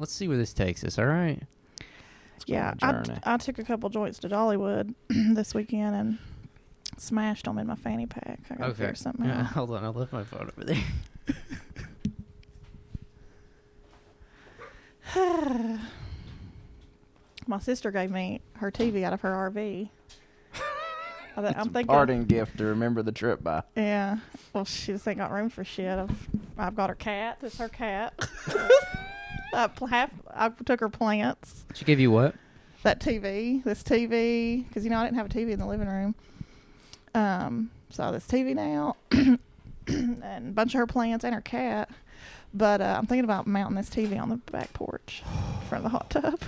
[0.00, 0.98] let's see where this takes us.
[0.98, 1.40] All right.
[2.36, 3.34] It's been Yeah, a I.
[3.34, 6.18] I took a couple joints to Dollywood this weekend and
[6.96, 8.40] smashed them in my fanny pack.
[8.50, 9.46] I gotta figure something Yeah, out.
[9.52, 10.82] hold on, I left my phone over there.
[17.46, 19.88] my sister gave me her TV out of her RV.
[21.36, 23.62] I th- It's I'm a thinking, parting gift to remember the trip by.
[23.76, 24.18] yeah.
[24.52, 25.98] Well, she just ain't got room for shit.
[25.98, 26.28] I've,
[26.58, 27.38] I've got her cat.
[27.40, 28.14] This her cat.
[29.52, 31.64] I, half, I took her plants.
[31.74, 32.34] She gave you what?
[32.82, 35.88] that TV, this TV, because you know I didn't have a TV in the living
[35.88, 36.14] room.
[37.14, 39.38] Um, so this TV now, and
[40.48, 41.90] a bunch of her plants and her cat.
[42.52, 45.22] But uh, I'm thinking about mounting this TV on the back porch
[45.60, 46.40] in front of the hot tub.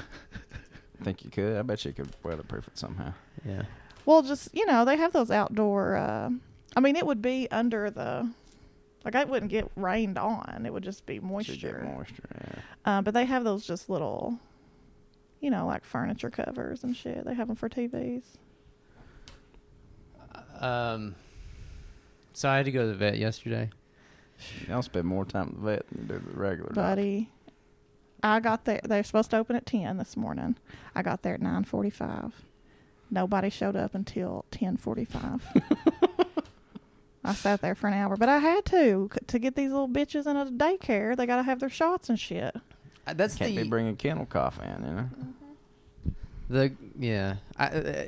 [1.02, 1.56] Think you could?
[1.56, 3.12] I bet you could weatherproof it somehow.
[3.44, 3.62] Yeah.
[4.06, 5.96] well, just you know, they have those outdoor.
[5.96, 6.30] Uh,
[6.76, 8.30] I mean, it would be under the.
[9.04, 11.80] Like I wouldn't get rained on; it would just be moisture.
[11.80, 12.22] get moisture.
[12.34, 12.98] Yeah.
[12.98, 14.38] Uh, but they have those just little,
[15.40, 17.24] you know, like furniture covers and shit.
[17.24, 18.22] They have them for TVs.
[20.60, 21.14] Um.
[22.34, 23.70] So I had to go to the vet yesterday.
[24.60, 26.68] You don't spend more time at the vet than you do the regular.
[26.68, 26.80] doctor.
[26.80, 27.30] buddy.
[28.22, 28.80] I got there.
[28.84, 30.56] They're supposed to open at ten this morning.
[30.94, 32.32] I got there at nine forty-five.
[33.10, 35.42] Nobody showed up until ten forty-five.
[37.24, 40.26] I sat there for an hour, but I had to to get these little bitches
[40.26, 41.16] in a daycare.
[41.16, 42.54] They gotta have their shots and shit.
[43.06, 45.08] Uh, That's Can't the be bringing kennel cough in, you know.
[46.48, 47.36] the yeah.
[47.56, 48.04] I, uh,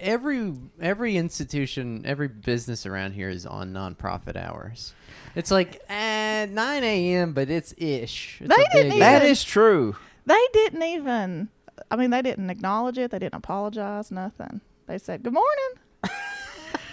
[0.00, 4.92] every every institution, every business around here is on nonprofit hours.
[5.34, 8.40] It's like at nine a.m., but it's ish.
[8.40, 9.30] It's They didn't big even- That ish.
[9.30, 9.96] is true.
[10.26, 11.48] They didn't even.
[11.90, 13.10] I mean, they didn't acknowledge it.
[13.10, 14.10] They didn't apologize.
[14.10, 14.60] Nothing.
[14.86, 15.72] They said good morning.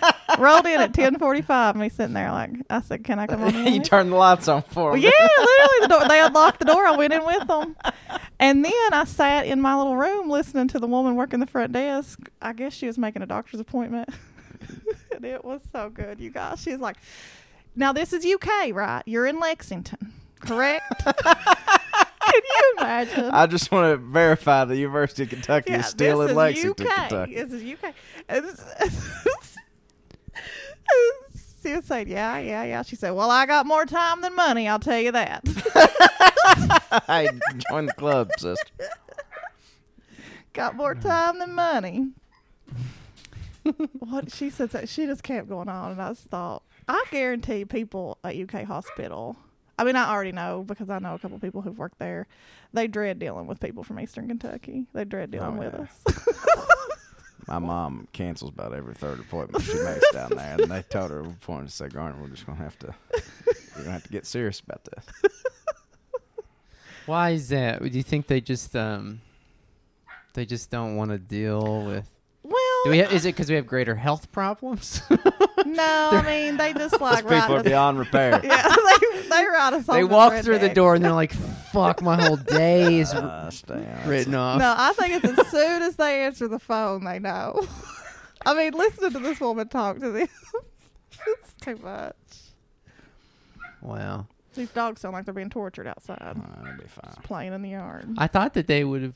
[0.39, 1.75] Rolled in at ten forty-five.
[1.75, 4.47] Me sitting there like I said, "Can I come on in?" you turned the lights
[4.47, 6.85] on for Well, yeah, literally, the door, they unlocked the door.
[6.85, 7.75] I went in with them,
[8.39, 11.71] and then I sat in my little room listening to the woman working the front
[11.73, 12.19] desk.
[12.41, 14.09] I guess she was making a doctor's appointment,
[15.15, 16.61] and it was so good, you guys.
[16.61, 16.97] She's like,
[17.75, 19.03] "Now this is UK, right?
[19.05, 21.03] You're in Lexington, correct?"
[22.27, 23.25] Can you imagine?
[23.31, 26.85] I just want to verify the University of Kentucky is still this in is Lexington,
[26.87, 26.93] UK.
[27.09, 27.35] Kentucky.
[27.35, 27.93] This is UK.
[31.63, 34.67] Was "Yeah, yeah, yeah." She said, "Well, I got more time than money.
[34.69, 35.41] I'll tell you that."
[37.09, 37.27] I
[37.69, 38.71] join the club, sister.
[40.53, 42.11] got more time than money.
[43.99, 47.65] what she said that she just kept going on, and I just thought, I guarantee
[47.65, 49.35] people at UK hospital.
[49.77, 52.27] I mean, I already know because I know a couple people who've worked there.
[52.73, 54.85] They dread dealing with people from Eastern Kentucky.
[54.93, 55.81] They dread dealing Oh, with yeah.
[55.81, 56.96] us.
[57.47, 61.19] My mom cancels about every third appointment she makes down there, and they told her
[61.19, 62.93] at one point to say, "Garner, we're just gonna have to,
[63.75, 65.05] we're gonna have to get serious about this."
[67.05, 67.81] Why is that?
[67.81, 69.21] Do you think they just um
[70.33, 72.09] they just don't want to deal with?
[72.87, 73.03] Well, Do we?
[73.03, 75.01] Ha- is it because we have greater health problems?
[75.65, 78.39] no, I mean they just like These people are write us, beyond repair.
[78.43, 78.67] yeah,
[79.01, 79.85] they, they write us.
[79.85, 81.33] they off as walk through the door and they're like,
[81.71, 83.51] "Fuck, my whole day is Uh,
[84.05, 87.65] written off." No, I think it's as soon as they answer the phone, they know.
[88.45, 90.27] I mean, listening to this woman talk to them,
[91.27, 92.15] it's too much.
[93.81, 94.27] Wow.
[94.53, 96.33] These dogs sound like they're being tortured outside, Uh,
[96.65, 97.13] it'll be fine.
[97.23, 98.07] playing in the yard.
[98.17, 99.15] I thought that they would have.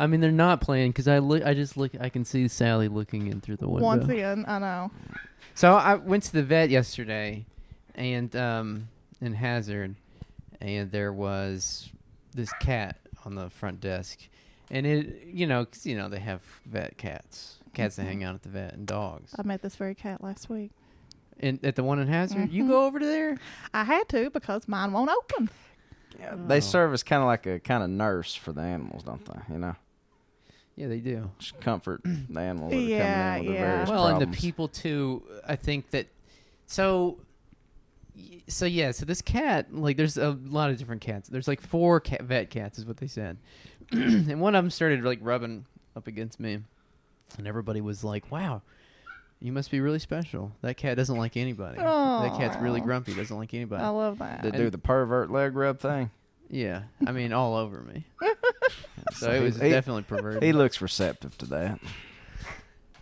[0.00, 1.44] I mean, they're not playing because I look.
[1.44, 1.92] I just look.
[2.00, 3.84] I can see Sally looking in through the window.
[3.86, 4.90] Once again, I know.
[5.54, 7.44] So I went to the vet yesterday,
[7.94, 8.88] and um,
[9.20, 9.94] in Hazard,
[10.60, 11.90] and there was
[12.34, 12.96] this cat
[13.26, 14.20] on the front desk,
[14.70, 18.08] and it, you know, 'cause, you know, they have vet cats, cats that Mhm.
[18.08, 19.34] hang out at the vet, and dogs.
[19.38, 20.70] I met this very cat last week.
[21.40, 22.68] And at the one in Hazard, you Mhm.
[22.68, 23.36] go over to there.
[23.74, 25.50] I had to because mine won't open.
[26.18, 26.60] Yeah, they Oh.
[26.60, 29.52] serve as kind of like a kind of nurse for the animals, don't they?
[29.54, 29.76] You know,
[30.76, 31.30] Yeah, they do.
[31.38, 32.10] just comfort the
[32.40, 33.60] animals that are Yeah, coming in with yeah.
[33.60, 35.22] their various well, and the people too.
[35.46, 36.06] I think that.
[36.66, 37.18] So.
[38.48, 41.28] So yeah, so this cat, like, there's a lot of different cats.
[41.28, 43.38] There's like four cat, vet cats, is what they said,
[43.92, 45.64] and one of them started like rubbing
[45.96, 46.58] up against me,
[47.38, 48.62] and everybody was like, "Wow,
[49.38, 50.52] you must be really special.
[50.60, 51.78] That cat doesn't like anybody.
[51.78, 53.14] That cat's really grumpy.
[53.14, 54.42] Doesn't like anybody." I love that.
[54.42, 56.10] They do the pervert leg rub thing.
[56.50, 58.04] yeah, I mean, all over me.
[59.12, 60.42] So it he- was he, definitely perverted.
[60.42, 61.80] he looks receptive to that.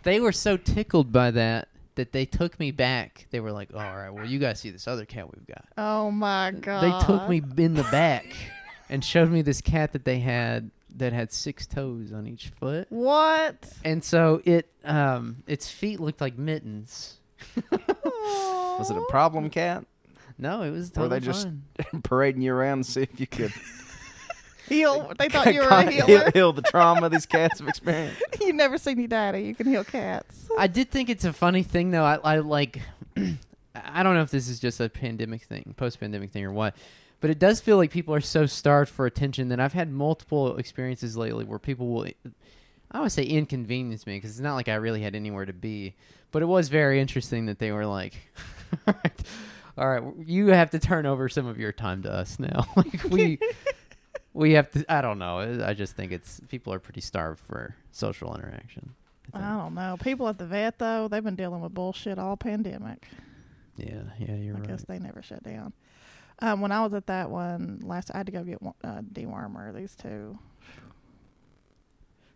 [0.03, 3.25] they were so tickled by that that they took me back.
[3.31, 6.11] They were like, "All right, well, you guys see this other cat we've got." Oh
[6.11, 6.81] my god.
[6.83, 8.25] They took me in the back
[8.89, 12.87] and showed me this cat that they had that had six toes on each foot,
[12.89, 13.71] What?
[13.85, 17.17] and so it um its feet looked like mittens.
[17.71, 19.85] Was it a problem cat?
[20.37, 22.01] No, it was Totally Were totally they just- fine.
[22.01, 23.53] Parading you around to see if you could
[24.69, 25.11] heal.
[25.17, 26.05] They thought you were a healer.
[26.05, 28.21] heal, heal the trauma these cats have experienced.
[28.41, 29.41] You've never seen your daddy.
[29.43, 30.47] You can heal cats.
[30.57, 32.05] I did think it's a funny thing though.
[32.05, 32.81] I, I like.
[33.75, 36.75] I don't know if this is just a pandemic thing, post-pandemic thing, or what.
[37.21, 40.57] But it does feel like people are so starved for attention that I've had multiple
[40.57, 42.05] experiences lately where people will.
[42.05, 42.11] I
[42.93, 45.53] don't want to say inconvenience me because it's not like I really had anywhere to
[45.53, 45.95] be,
[46.31, 48.15] but it was very interesting that they were like,
[48.87, 49.23] "All right,
[49.77, 53.03] all right, you have to turn over some of your time to us now." like
[53.09, 53.37] we,
[54.33, 54.85] we have to.
[54.91, 55.63] I don't know.
[55.65, 58.93] I just think it's people are pretty starved for social interaction.
[59.33, 59.97] I I don't know.
[60.01, 63.07] People at the vet though, they've been dealing with bullshit all pandemic.
[63.77, 64.67] Yeah, yeah, you're I right.
[64.69, 65.73] I guess they never shut down.
[66.39, 69.01] Um, when I was at that one last, I had to go get one- uh,
[69.01, 69.73] dewormer.
[69.75, 70.37] These two,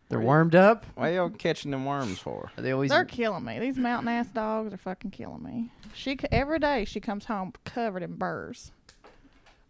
[0.09, 0.85] They're Where warmed up.
[0.95, 2.51] Why y'all catching them worms for?
[2.57, 2.91] They always.
[2.91, 3.59] they're killing me.
[3.59, 5.71] These mountain ass dogs are fucking killing me.
[5.93, 8.71] She c- every day she comes home covered in burrs.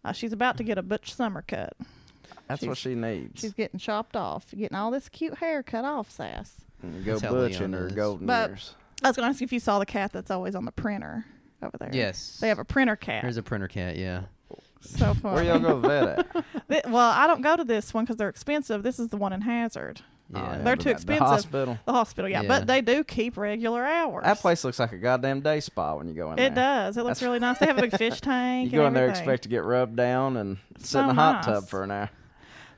[0.04, 1.74] Uh, she's about to get a butch summer cut.
[2.48, 3.40] That's what she needs.
[3.40, 6.56] She's getting chopped off, getting all this cute hair cut off, sass.
[6.82, 7.92] And Go That's how butch her is.
[7.92, 8.74] golden But- years.
[9.02, 11.24] I was gonna ask if you saw the cat that's always on the printer
[11.62, 11.90] over there.
[11.92, 12.38] yes.
[12.40, 13.22] They have a printer cat.
[13.22, 13.96] There's a printer cat.
[13.96, 14.22] Yeah.
[14.80, 15.34] so funny.
[15.34, 16.18] Where y'all go to the vet
[16.70, 16.90] at?
[16.90, 18.82] Well, I don't go to this one because they're expensive.
[18.82, 20.00] This is the one in Hazard,
[20.32, 20.56] Yeah.
[20.60, 21.18] Oh, They're too that- expensive.
[21.20, 21.78] The hospital.
[21.86, 22.30] the hospital.
[22.30, 22.48] Yeah, Yeah.
[22.48, 24.24] but they do keep regular hours.
[24.24, 26.64] That place looks like a goddamn day spa when you go in It there.
[26.64, 26.96] does.
[26.96, 27.58] It looks That's- really nice.
[27.58, 28.72] They have a big fish tank.
[28.72, 31.14] You go in and there expect to get rubbed down and sit So in a
[31.14, 31.44] hot nice.
[31.46, 32.10] tub for an hour.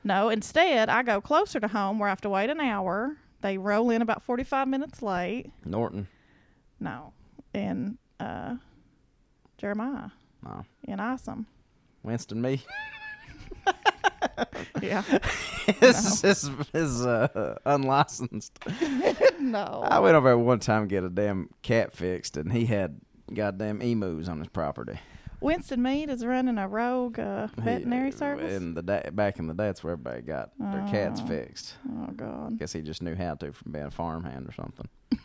[0.03, 3.17] No, instead, I go closer to home where I have to wait an hour.
[3.41, 5.51] They roll in about 45 minutes late.
[5.65, 6.07] Norton.
[6.79, 7.13] No,
[7.53, 8.55] in uh,
[9.57, 10.09] Jeremiah
[10.43, 10.65] No.
[10.83, 11.47] in Isom.
[12.03, 12.61] Winston me.
[14.81, 15.01] Yeah.
[15.79, 18.59] his his, his uh, unlicensed.
[19.39, 19.83] no.
[19.89, 22.99] I went over there one time to get a damn cat fixed, and he had
[23.33, 24.99] goddamn emus on his property.
[25.39, 28.53] Winston Mead is running a rogue uh, veterinary He- service.
[28.55, 31.27] In the day, back in the day, that's where everybody got their cats Oh.
[31.27, 31.75] fixed.
[31.89, 32.53] oh God.
[32.53, 34.87] I guess he just knew how to from being a farmhand or something.
[35.13, 35.17] I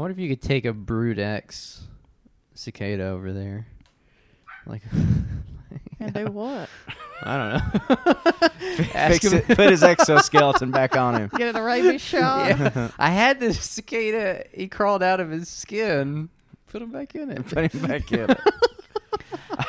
[0.00, 1.82] wonder if you could take a Brood X
[2.54, 3.66] cicada over there.
[4.66, 4.82] Like.
[6.00, 6.68] And do what?
[7.22, 8.48] I don't know.
[8.92, 11.30] Ask Fix him- it, put his exoskeleton back on him.
[11.36, 12.48] Get it a rabies shot?
[12.48, 12.90] Yeah.
[12.98, 14.44] I had this cicada.
[14.52, 16.28] He crawled out of his skin.
[16.72, 17.46] Put him back in it.
[17.46, 18.40] Put him back in it.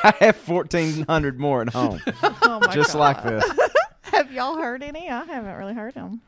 [0.02, 2.98] I have fourteen hundred more at home, Oh my just God.
[2.98, 3.44] like this.
[4.02, 5.08] Have y'all heard any?
[5.10, 6.20] I haven't really heard them.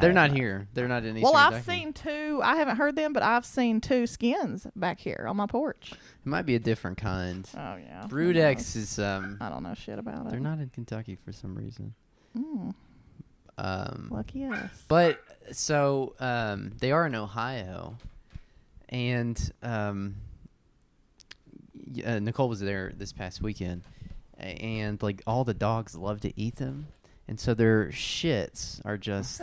[0.00, 0.68] They're I- not here.
[0.74, 1.80] They're not in Eastern Well, I've Kentucky.
[1.80, 2.40] seen two.
[2.42, 5.92] I haven't heard them, but I've seen two skins back here on my porch.
[5.92, 7.48] It might be a different kind.
[7.56, 8.02] Oh yeah.
[8.02, 8.36] who Brood?
[8.36, 9.38] X is um.
[9.40, 10.30] I don't know shit about it.
[10.30, 11.94] They're not in Kentucky for some reason.
[12.38, 12.74] Mm,
[13.58, 14.08] Um.
[14.10, 14.70] lucky us.
[14.88, 15.18] But
[15.52, 17.96] so um, they are in Ohio,
[18.94, 20.14] and um,
[22.06, 23.82] uh, Nicole was there this past weekend,
[24.38, 26.86] and like all the dogs love to eat them,
[27.26, 29.42] and so their shits are just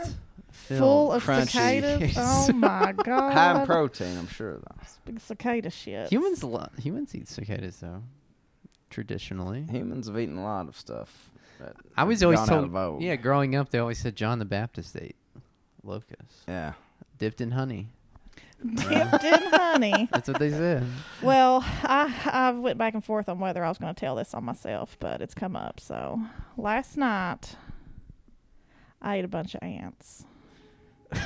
[0.52, 1.50] Full of crunchy.
[1.50, 2.14] cicadas.
[2.18, 3.32] Oh my god.
[3.34, 4.86] High in protein, I'm sure though.
[5.04, 6.08] Big cicada shit.
[6.10, 8.02] Humans, lo- humans eat cicadas though,
[8.88, 9.66] traditionally.
[9.70, 11.30] Humans have eaten a lot of stuff.
[11.58, 14.44] that I was always gone out told, yeah, growing up, they always said John the
[14.46, 15.16] Baptist ate
[15.82, 16.72] locusts yeah.
[17.18, 17.88] dipped in honey.
[18.64, 20.08] Dipped in honey.
[20.12, 20.84] That's what they said.
[21.22, 24.34] Well, I I went back and forth on whether I was going to tell this
[24.34, 25.80] on myself, but it's come up.
[25.80, 26.20] So
[26.56, 27.56] last night,
[29.00, 30.24] I ate a bunch of ants.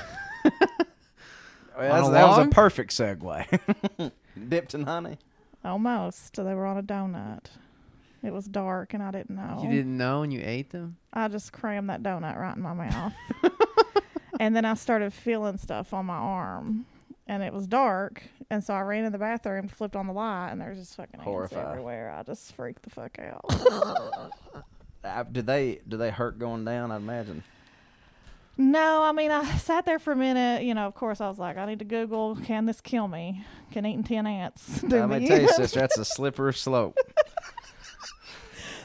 [1.78, 2.50] Well, On that's- a that was a log?
[2.52, 4.12] perfect segue.
[4.48, 5.18] Dipped in honey.
[5.62, 6.34] Almost.
[6.36, 7.46] They were on a donut.
[8.22, 9.60] It was dark and I didn't know.
[9.62, 10.96] You didn't know and you ate them.
[11.12, 13.12] I just crammed that donut right in my mouth.
[14.40, 16.86] and then I started feeling stuff on my arm.
[17.28, 18.22] And it was dark.
[18.50, 21.20] And so I ran in the bathroom, flipped on the light, and there's just fucking
[21.20, 22.14] ants everywhere.
[22.16, 23.44] I just freaked the fuck out.
[25.04, 26.90] Uh, do they do they hurt going down?
[26.90, 27.44] I imagine.
[28.56, 30.64] no, I mean, I sat there for a minute.
[30.64, 33.44] You know, of course, I was like, I need to Google, can this kill me?
[33.70, 35.18] Can eating 10 ants do Let me?
[35.20, 36.96] me tell you, sister, that's a slippery slope.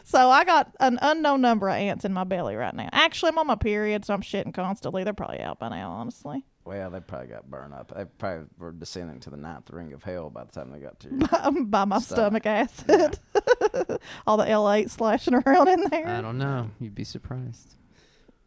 [0.03, 2.89] so I got an unknown number of ants in my belly right now.
[2.91, 5.03] Actually, I'm on my period, so I'm shitting constantly.
[5.03, 6.45] They're probably out by now, honestly.
[6.63, 7.91] Well, they probably got burned up.
[7.95, 10.99] They probably were descending to the ninth ring of hell by the time they got
[10.99, 11.17] to you.
[11.31, 12.43] by, by my Stomach.
[12.43, 13.19] stomach acid.
[14.27, 16.07] All the L8 slashing around in there.
[16.07, 16.69] I don't know.
[16.79, 17.75] You'd be surprised.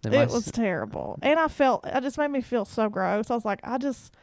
[0.02, 1.18] They it must- was terrible.
[1.22, 3.30] And I felt, it just made me feel so gross.
[3.30, 4.14] I was like, I just,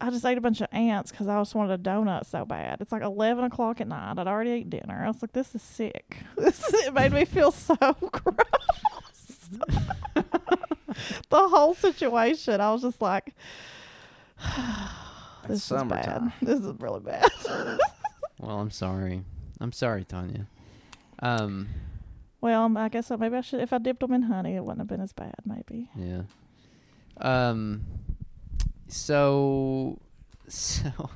[0.00, 2.80] I just ate a bunch of ants because I just wanted a donut so bad.
[2.82, 4.18] It's like 11 o'clock at night.
[4.18, 5.02] I'd already ate dinner.
[5.04, 6.18] I was like, this is sick.
[6.36, 9.50] This, it made me feel so gross.
[11.30, 13.34] the whole situation, I was just like,
[15.48, 16.32] this is bad.
[16.42, 17.28] This is really bad.
[18.38, 19.22] Well, I'm sorry.
[19.60, 20.46] I'm sorry, Tanya.
[21.18, 21.68] Um,
[22.40, 23.18] Well, I guess so.
[23.18, 23.60] maybe I should.
[23.60, 25.34] If I dipped them in honey, it wouldn't have been as bad.
[25.44, 25.90] Maybe.
[25.94, 26.22] Yeah.
[27.20, 27.82] Um.
[28.88, 29.98] So,
[30.48, 31.10] so,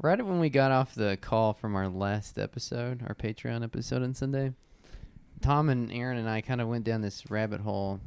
[0.00, 4.14] right when we got off the call from our last episode, our Patreon episode on
[4.14, 4.52] Sunday,
[5.42, 8.00] Tom and Aaron and I kind of went down this rabbit hole.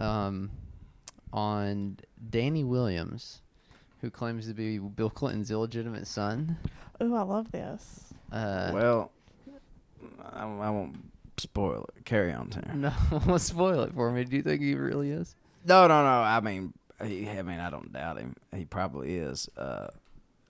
[0.00, 0.50] Um,
[1.32, 1.98] on
[2.30, 3.42] Danny Williams,
[4.00, 6.56] who claims to be Bill Clinton's illegitimate son.
[7.00, 8.12] Oh, I love this.
[8.32, 9.12] Uh, well,
[10.32, 10.96] I, I won't
[11.38, 12.04] spoil it.
[12.04, 12.64] Carry on, Tim.
[12.80, 12.92] no,
[13.26, 14.24] don't spoil it for me.
[14.24, 15.34] Do you think he really is?
[15.66, 16.22] No, no, no.
[16.22, 16.72] I mean,
[17.04, 18.36] he, I mean, I don't doubt him.
[18.54, 19.48] He probably is.
[19.56, 19.88] Uh,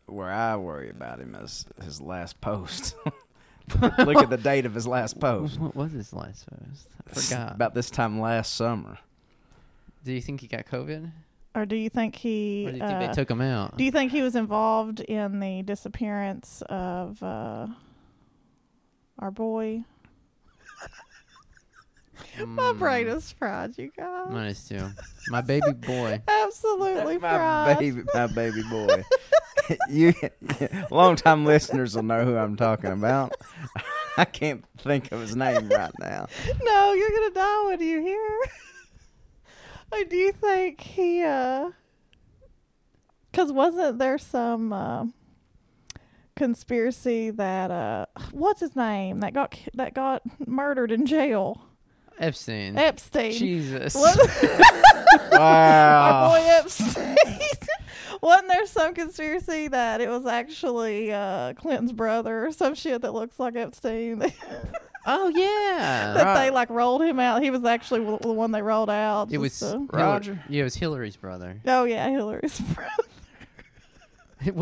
[0.07, 2.97] where I worry about him is his last post.
[3.80, 5.59] Look at the date of his last post.
[5.61, 6.88] What was his last post?
[7.09, 7.54] I forgot.
[7.54, 8.99] About this time last summer.
[10.04, 11.11] Do you think he got COVID?
[11.54, 12.64] Or do you think he?
[12.66, 13.76] Or do you think uh, they took him out?
[13.76, 17.66] do you think he was involved in the disappearance of uh,
[19.19, 19.85] our boy?
[22.47, 24.30] My brain Mm, is fried, you guys.
[24.30, 24.90] Mine is too.
[25.28, 26.21] My baby boy.
[26.28, 27.78] Absolutely my fried.
[27.78, 29.04] baby, my baby boy.
[29.88, 30.14] you,
[30.90, 33.35] long time listeners will know who I'm talking about.
[34.16, 36.26] I can't think of his name right now.
[36.62, 38.38] No, you're gonna die when you hear.
[39.92, 41.23] Or do think he?
[41.23, 41.70] uh
[43.32, 45.04] Cause wasn't there some uh,
[46.37, 51.62] conspiracy that uh what's his name that got that got murdered in jail?
[52.18, 52.76] Epstein.
[52.76, 53.32] Epstein.
[53.32, 53.94] Jesus.
[53.94, 54.18] What?
[54.20, 56.28] Our Wow.
[56.28, 57.16] boy Epstein.
[58.22, 63.12] Wasn't there some conspiracy that it was actually uh, Clinton's brother or some shit that
[63.14, 64.18] looks like Epstein?
[64.20, 64.32] that
[65.06, 66.12] Oh yeah.
[66.16, 67.42] That they like rolled him out.
[67.42, 69.32] He was actually w- the one they rolled out.
[69.32, 70.38] It was just to- Roger?
[70.48, 71.58] Yeah, it was Hillary's brother.
[71.66, 72.90] oh yeah, Hillary's brother.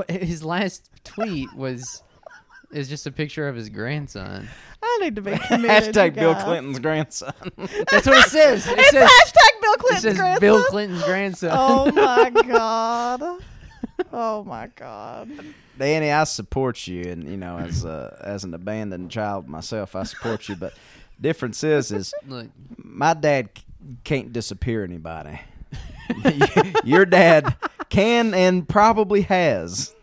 [0.08, 2.02] His last tweet was
[2.70, 4.48] is just a picture of his grandson.
[4.82, 5.94] I need to be committed.
[5.94, 6.44] Hashtag you Bill guys.
[6.44, 7.32] Clinton's grandson.
[7.56, 8.66] That's what it says.
[8.66, 10.40] It It's says, hashtag Bill it Clinton's says grandson.
[10.40, 11.50] Bill Clinton's grandson.
[11.52, 13.22] oh my god.
[14.12, 15.28] Oh my god.
[15.78, 20.02] Danny, I support you, and you know, as a, as an abandoned child myself, I
[20.04, 20.56] support you.
[20.56, 20.72] But
[21.20, 23.64] difference is, is Look, my dad c-
[24.04, 25.40] can't disappear anybody.
[26.84, 27.54] Your dad
[27.90, 29.94] can and probably has.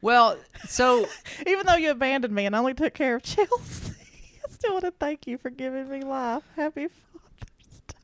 [0.00, 0.36] well,
[0.66, 1.06] so
[1.46, 3.92] Even though you abandoned me and only took care of Chelsea,
[4.44, 6.42] I still want to thank you for giving me life.
[6.56, 7.94] Happy Father's Day.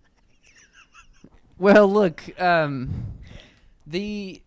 [1.59, 2.91] Well, look, um,
[3.87, 4.43] the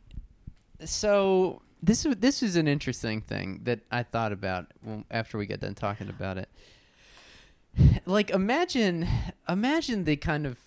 [0.84, 4.68] so this this is an interesting thing that I thought about
[5.12, 6.50] after we got done talking about it.
[8.06, 9.08] Like, imagine,
[9.50, 10.58] imagine the kind of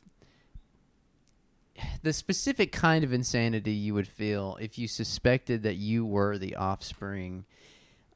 [2.02, 6.56] the specific kind of insanity you would feel if you suspected that you were the
[6.56, 7.44] offspring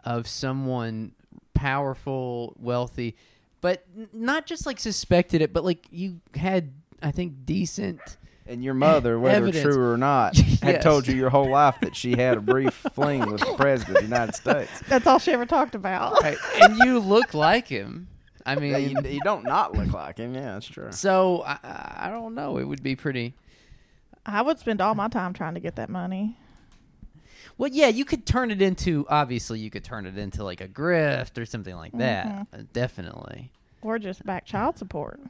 [0.05, 1.13] of someone
[1.55, 3.17] powerful, wealthy,
[3.61, 6.73] but not just like suspected it, but like you had,
[7.03, 8.01] I think, decent.
[8.47, 9.63] And your mother, whether Evidence.
[9.63, 10.83] true or not, had Yes.
[10.83, 14.03] told you your whole life that she had a brief fling with the president of
[14.03, 14.71] the United States.
[14.89, 16.21] That's all she ever talked about.
[16.23, 18.09] Right, and you look like him.
[18.45, 20.35] I Yeah, mean, you, you don't not look like him.
[20.35, 20.91] Yeah, that's true.
[20.91, 22.59] so I, I I don't know.
[22.59, 23.35] It would be pretty.
[24.27, 26.37] I would spend all my time trying to get that money.
[27.59, 29.07] Well, yeah, you could turn it into.
[29.09, 32.27] Obviously, you could turn it into like a grift or something like that.
[32.27, 32.63] Mm-hmm.
[32.73, 33.53] Definitely.
[33.83, 35.21] Or just back child support.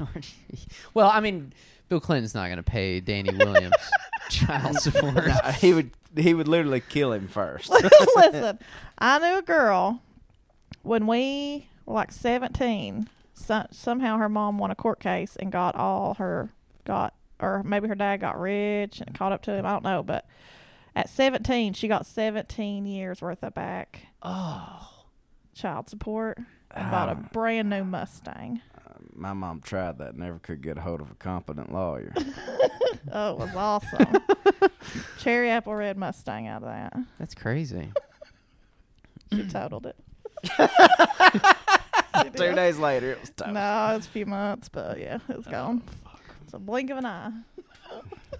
[0.94, 1.52] well, I mean,
[1.88, 3.74] Bill Clinton's not going to pay Danny Williams
[4.30, 5.14] child support.
[5.26, 7.70] Nah, he would he would literally kill him first.
[8.16, 8.58] Listen,
[8.98, 10.00] I knew a girl
[10.82, 13.08] when we were like 17.
[13.34, 16.50] So, somehow her mom won a court case and got all her,
[16.84, 19.64] got, or maybe her dad got rich and caught up to him.
[19.66, 20.02] I don't know.
[20.02, 20.26] But
[20.94, 24.88] at 17, she got 17 years worth of back Oh,
[25.54, 26.38] child support
[26.70, 27.28] and bought a Ah.
[27.32, 28.60] brand new Mustang.
[29.14, 32.12] My mom tried that, never could get a hold of a competent lawyer.
[33.10, 34.22] Oh, it was awesome.
[35.18, 36.94] Cherry apple red Mustang out of that.
[37.18, 37.90] that's crazy.
[39.32, 39.96] She totaled it.
[42.22, 43.52] She Two days later, it was tough.
[43.52, 45.82] No, it was a few months, but yeah, it's gone.
[46.44, 47.32] It's a blink of an eye.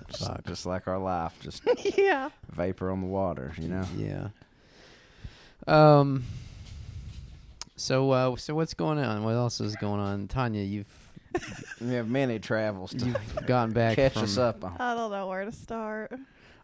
[0.08, 1.62] Just, just like our life, just
[1.96, 2.28] yeah.
[2.50, 3.84] vapor on the water, you know.
[3.96, 4.28] Yeah.
[5.66, 6.24] Um.
[7.82, 9.24] So, uh, so what's going on?
[9.24, 10.62] What else is going on, Tanya?
[10.62, 10.86] You've
[11.80, 14.76] We have many travels to you've gotten back catch from, us up on.
[14.78, 16.14] I don't know where to start.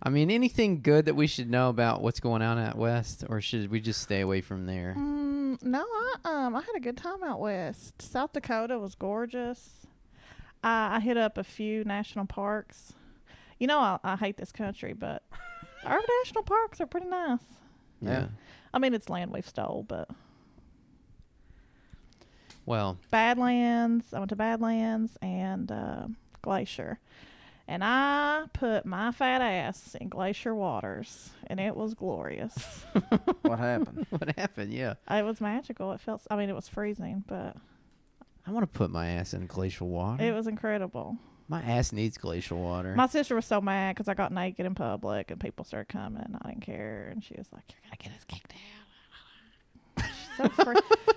[0.01, 3.41] I mean, anything good that we should know about what's going on out west, or
[3.41, 4.95] should we just stay away from there?
[4.97, 8.01] Mm, no, I um I had a good time out west.
[8.01, 9.89] South Dakota was gorgeous.
[10.63, 12.93] I, I hit up a few national parks.
[13.59, 15.25] You know, I, I hate this country, but
[15.85, 17.41] our national parks are pretty nice.
[18.01, 18.11] Yeah.
[18.11, 18.27] Yeah.
[18.73, 20.09] I mean, it's land we've stole, but
[22.69, 24.13] Well, Badlands.
[24.13, 26.09] I went to Badlands and uh,
[26.43, 26.99] Glacier.
[27.67, 32.85] And I put my fat ass in Glacier waters, and it was glorious.
[33.43, 34.07] What happened?
[34.11, 34.75] what happened?
[34.75, 34.95] Yeah.
[35.11, 35.93] it was magical.
[35.93, 37.57] It felt, I mean, it was freezing, but
[38.47, 40.23] I want to put my ass in glacial water.
[40.23, 41.17] it was incredible.
[41.49, 42.95] my ass needs glacial water.
[42.95, 46.37] My sister was so mad because I got naked in public and people started coming.
[46.43, 48.78] I didn't care, and she was like, "You're gonna get us kicked out."
[50.39, 50.73] She's so fr-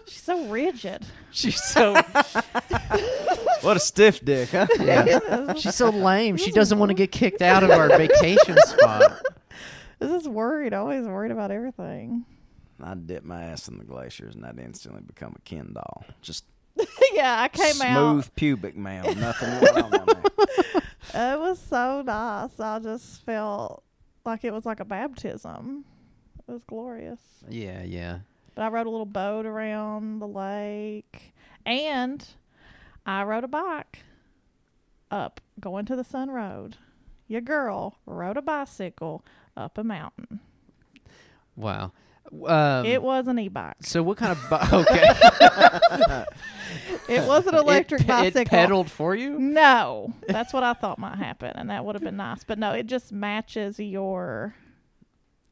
[0.06, 1.06] she's so rigid.
[1.32, 1.94] She's so
[3.62, 4.68] What a stiff dick, huh?
[4.80, 5.54] yeah.
[5.54, 6.36] She's so lame.
[6.38, 9.22] She doesn't want to get kicked out of our vacation spot.
[10.00, 10.74] This is worried.
[10.74, 12.26] Always worried about everything.
[12.84, 16.04] I'd dip my ass in the glaciers and I'd instantly become a Ken doll.
[16.22, 16.46] Just
[17.14, 18.12] yeah, I came smooth out.
[18.12, 21.34] Smooth pubic mound, nothing going on there.
[21.34, 22.60] It was so nice.
[22.60, 23.84] I just felt
[24.26, 25.86] like it was like a baptism.
[26.48, 27.20] It was glorious.
[27.48, 28.20] Yeah, yeah.
[28.56, 31.34] But I rode a little boat around the lake,
[31.66, 32.26] and
[33.06, 34.04] I rode a bike
[35.10, 36.78] up Going-to-the-Sun Road.
[37.28, 39.24] Your girl rode a bicycle
[39.56, 40.42] up a mountain.
[41.56, 41.92] Wow.
[42.46, 43.76] Um, it was an e-bike.
[43.82, 46.26] so what kind of bi- okay?
[47.10, 48.42] It was an electric it, pe- bicycle.
[48.42, 49.38] It pedaled for you.
[49.38, 52.44] No, that's what I thought might happen, and that would have been nice.
[52.46, 54.56] But no, it just matches your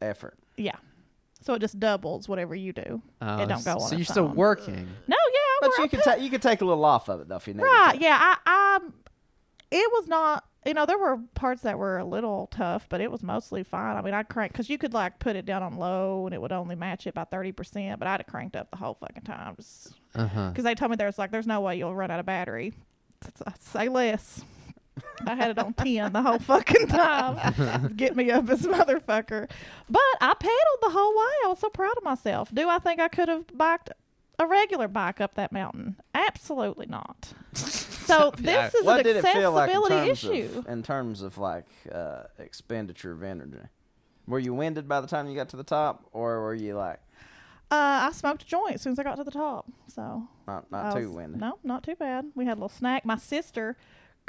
[0.02, 0.38] Effort.
[0.58, 0.78] yeah.
[1.42, 3.02] So it just doubles whatever you do.
[3.22, 3.80] Oh, it don't go on.
[3.90, 4.36] So you're still own.
[4.36, 4.88] working.
[5.08, 7.38] No, yeah, But you could take you could take a little off of it though
[7.38, 7.94] if you need right.
[7.96, 8.02] to.
[8.02, 8.80] Yeah, I, I,
[9.72, 10.46] it was not.
[10.66, 13.96] You know, there were parts that were a little tough, but it was mostly fine.
[13.96, 16.42] I mean, I cranked because you could like put it down on low and it
[16.42, 19.24] would only match it by thirty percent, but I'd have cranked up the whole fucking
[19.24, 20.52] time because Uh huh.
[20.58, 22.74] they told me there's like there's no way you'll run out of battery.
[23.60, 24.42] Say less.
[25.26, 27.94] I had it on ten the whole fucking time.
[27.96, 29.50] Get me up this motherfucker.
[29.90, 31.34] But I pedaled the whole way.
[31.46, 32.54] I was so proud of myself.
[32.54, 33.92] Do I think I could have biked
[34.40, 35.98] a regular bike up that mountain?
[36.14, 37.34] Absolutely not.
[37.54, 40.60] So this is What an did it feel like in accessibility issue.
[40.60, 43.60] of in terms of like uh, expenditure of energy?
[44.28, 47.00] Were you winded by the time you got to the top, or were you like
[47.72, 49.66] Uh, I smoked a joint as soon as I got to the top.
[49.88, 51.42] So not not I too was- winded?
[51.42, 52.26] No, not too bad.
[52.36, 53.06] We had a little snack.
[53.06, 53.76] My sister,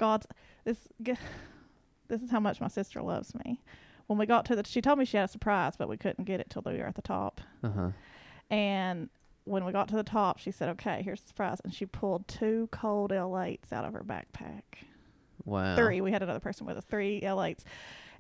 [0.00, 0.24] God,
[0.64, 3.60] this this is how much my sister loves me.
[4.06, 6.24] When we got to the, she told me she had a surprise, but we couldn't
[6.24, 7.40] get it till we were at the top.
[7.62, 7.90] Uh huh.
[8.50, 9.10] And
[9.44, 12.26] when we got to the top, she said, "Okay, here's the surprise," and she pulled
[12.26, 14.62] two cold L8s out of her backpack.
[15.44, 15.76] Wow.
[15.76, 16.00] Three.
[16.00, 16.84] We had another person with us.
[16.84, 17.62] Three L8s.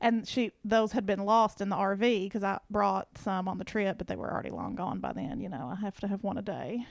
[0.02, 3.64] And she, those had been lost in the RV because I brought some on the
[3.64, 5.40] trip, but they were already long gone by then.
[5.40, 6.86] You know, I have to have one a day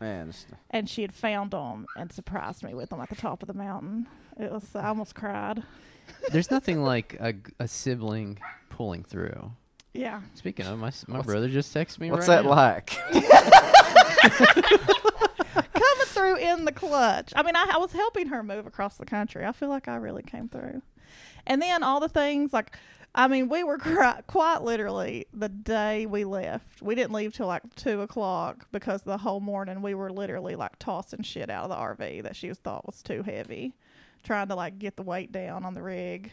[0.00, 0.32] Man,
[0.70, 3.54] and she had found them and surprised me with them at the top of the
[3.54, 4.06] mountain.
[4.38, 5.62] It was I almost cried.
[6.32, 8.38] There's nothing like a, a sibling
[8.70, 9.52] pulling through.
[9.92, 12.10] Yeah, Speaking of, my my What's- brother just texted me.
[12.10, 12.50] what's right that now.
[12.50, 12.98] like?
[15.72, 17.32] coming through in the clutch.
[17.36, 19.44] I mean, I, I was helping her move across the country.
[19.44, 20.82] I feel like I really came through.
[21.46, 22.76] And then all the things like,
[23.14, 26.80] I mean, we were cri- quite literally the day we left.
[26.80, 30.78] We didn't leave till like two o'clock because the whole morning we were literally like
[30.78, 33.74] tossing shit out of the RV that she was thought was too heavy,
[34.22, 36.32] trying to like get the weight down on the rig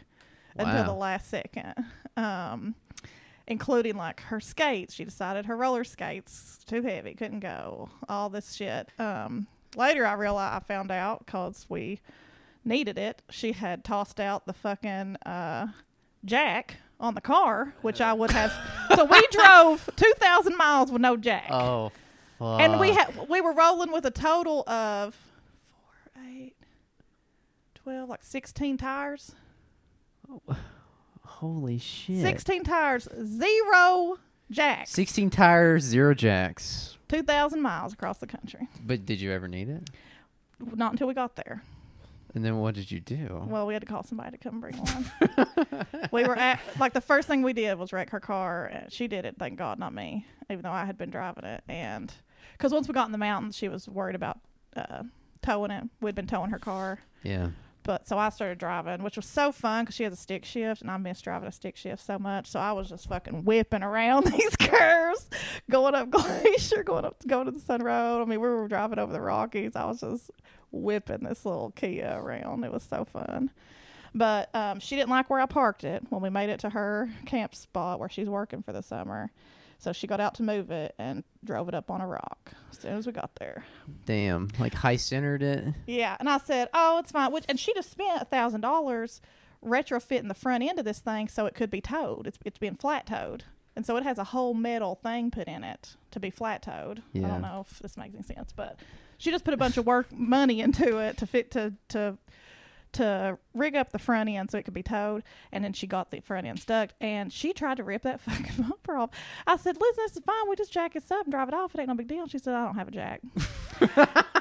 [0.56, 1.74] until the last second.
[2.16, 2.76] Um,
[3.48, 4.94] including like her skates.
[4.94, 7.90] She decided her roller skates too heavy, couldn't go.
[8.10, 8.90] All this shit.
[9.00, 12.02] Um, later, I realized I found out because we
[12.66, 13.22] needed it.
[13.30, 15.68] She had tossed out the fucking uh,
[16.26, 18.52] jack on the car, which I would have.
[18.96, 21.92] so we drove two thousand miles with no jack, Oh,
[22.40, 22.60] fuck.
[22.62, 25.16] and we had we were rolling with a total of
[25.70, 26.56] four, eight,
[27.76, 29.34] twelve, like sixteen tires.
[30.30, 30.42] Oh,
[31.26, 32.22] Holy shit.
[32.22, 34.18] 16 tires, zero
[34.50, 34.90] jacks.
[34.90, 36.98] 16 tires, zero jacks.
[37.10, 38.68] 2,000 miles across the country.
[38.84, 39.88] But did you ever need it?
[40.60, 41.62] Not until we got there.
[42.36, 43.44] And then what did you do?
[43.48, 45.12] Well, we had to call somebody to come bring one.
[46.12, 48.84] we were at, like, the first thing we did was wreck her car.
[48.90, 51.64] She did it, thank God, not me, even though I had been driving it.
[51.68, 52.14] And
[52.54, 54.40] because once we got in the mountains, she was worried about
[54.76, 55.04] uh,
[55.42, 55.86] towing it.
[56.02, 57.00] We'd been towing her car.
[57.24, 57.50] yeah.
[57.88, 60.82] But so I started driving, which was so fun because she has a stick shift,
[60.82, 62.48] and I miss driving a stick shift so much.
[62.48, 65.30] So I was just fucking whipping around these curves,
[65.72, 68.22] going up Glacier, going up, Going-to-the-Sun Road.
[68.22, 69.78] I mean, we were driving over the Rockies.
[69.78, 70.32] I was just
[70.70, 72.66] whipping this little Kia around.
[72.66, 73.52] It was so fun.
[74.14, 77.10] But um, she didn't like where I parked it when we made it to her
[77.26, 79.32] camp spot where she's working for the summer.
[79.80, 82.80] So she got out to move it and drove it up on a rock as
[82.80, 83.64] soon as we got there.
[84.06, 84.50] Damn.
[84.60, 85.66] Like high centered it.
[85.86, 89.22] Yeah, and I said, "Oh, it's fine." Which and she just spent a thousand dollars
[89.64, 92.28] retrofitting the front end of this thing so it could be towed.
[92.28, 93.44] It's it's being flat towed,
[93.76, 97.04] and so it has a whole metal thing put in it to be flat towed.
[97.16, 98.80] I don't know if this makes any sense, but
[99.20, 102.18] She just put a bunch of work money into it to fit to to
[102.98, 106.12] to rig up the front end so it could be towed, and then she got
[106.12, 109.10] the front end stuck, and she tried to rip that fucking bumper off.
[109.48, 110.50] I said, "Listen, this is fine.
[110.50, 111.74] We just jack this up and drive it off.
[111.76, 113.22] It ain't no big deal." She said, "I don't have a jack."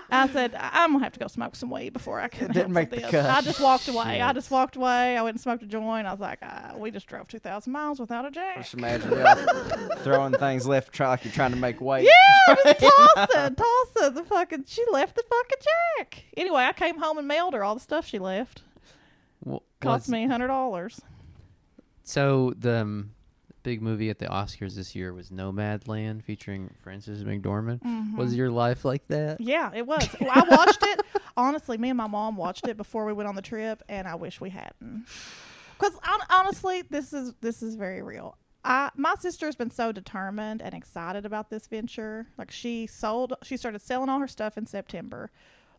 [0.08, 2.72] I said, "I- "I'm gonna have to go smoke some weed before I can." Didn't
[2.72, 3.30] make with the this." cut.
[3.30, 4.20] I just walked away.
[4.20, 5.16] I just walked away.
[5.16, 6.06] I went and smoked a joint.
[6.06, 9.10] I was like, uh, "We just drove two thousand miles without a jack." Just imagine
[9.12, 12.06] y'all throwing things left, try like you're trying to make weight.
[12.08, 14.64] Yeah, just tossing, tossing the fucking.
[14.66, 15.66] She left the fucking
[15.98, 16.24] jack.
[16.36, 18.45] Anyway, I came home and mailed her all the stuff she left.
[19.86, 21.00] Cost me a hundred dollars.
[22.02, 23.10] So the um,
[23.62, 27.80] big movie at the Oscars this year was Nomadland, featuring Frances McDormand.
[27.82, 28.16] Mm-hmm.
[28.16, 29.40] Was your life like that?
[29.40, 30.08] Yeah, it was.
[30.20, 31.00] Well, I watched it.
[31.36, 34.14] Honestly, me and my mom watched it before we went on the trip, and I
[34.14, 35.06] wish we hadn't.
[35.78, 35.98] Because
[36.30, 38.38] honestly, this is this is very real.
[38.64, 42.28] I my sister has been so determined and excited about this venture.
[42.38, 45.30] Like she sold, she started selling all her stuff in September.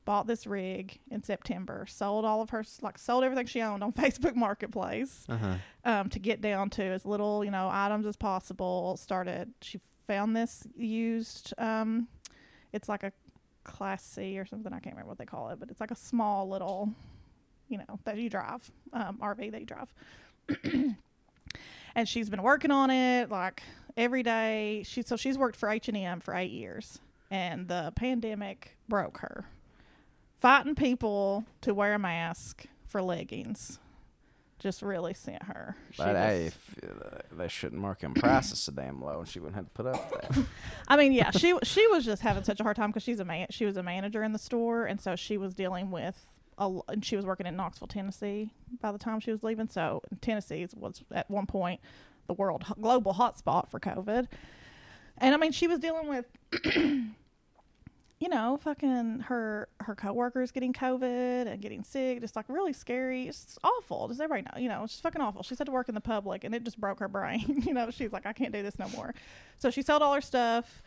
[0.07, 1.85] Bought this rig in September.
[1.87, 5.55] Sold all of her like sold everything she owned on Facebook Marketplace Uh huh.
[5.83, 8.95] um, to get down to as little you know items as possible.
[8.95, 11.53] Started she found this used.
[11.57, 12.07] Um,
[12.71, 13.11] it's like a
[13.65, 14.71] class C or something.
[14.71, 16.89] I can't remember what they call it, but it's like a small little,
[17.67, 19.93] you know, that you drive um, RV that you drive.
[21.95, 23.61] and she's been working on it like
[23.97, 24.83] every day.
[24.85, 29.17] She so she's worked for H and M for eight years, and the pandemic broke
[29.19, 29.45] her.
[30.37, 33.79] Fighting people to wear a mask for leggings
[34.59, 35.75] just really sent her.
[35.91, 39.39] She But hey, if, uh, they shouldn't mark them prices so damn low, and she
[39.39, 40.45] wouldn't have to put up with that.
[40.87, 43.25] I mean, yeah, she she was just having such a hard time because she's a
[43.25, 43.47] man.
[43.49, 46.79] She was a manager in the store, and so she was dealing with a.
[46.87, 49.67] And she was working in Knoxville, Tennessee, by the time she was leaving.
[49.69, 51.79] So Tennessee was at one point
[52.27, 54.27] the world global hotspot for COVID,
[55.17, 56.25] and I mean, she was dealing with.
[58.19, 63.27] You know, fucking her her coworkers getting COVID and getting sick, just like really scary.
[63.27, 64.07] It's awful.
[64.07, 64.59] Does everybody know?
[64.61, 65.43] You know, it's just fucking awful.
[65.43, 67.61] She's had to work in the public, and it just broke her brain.
[67.65, 69.13] you know, she's like, I can't do this no more.
[69.59, 70.81] So she sold all her stuff,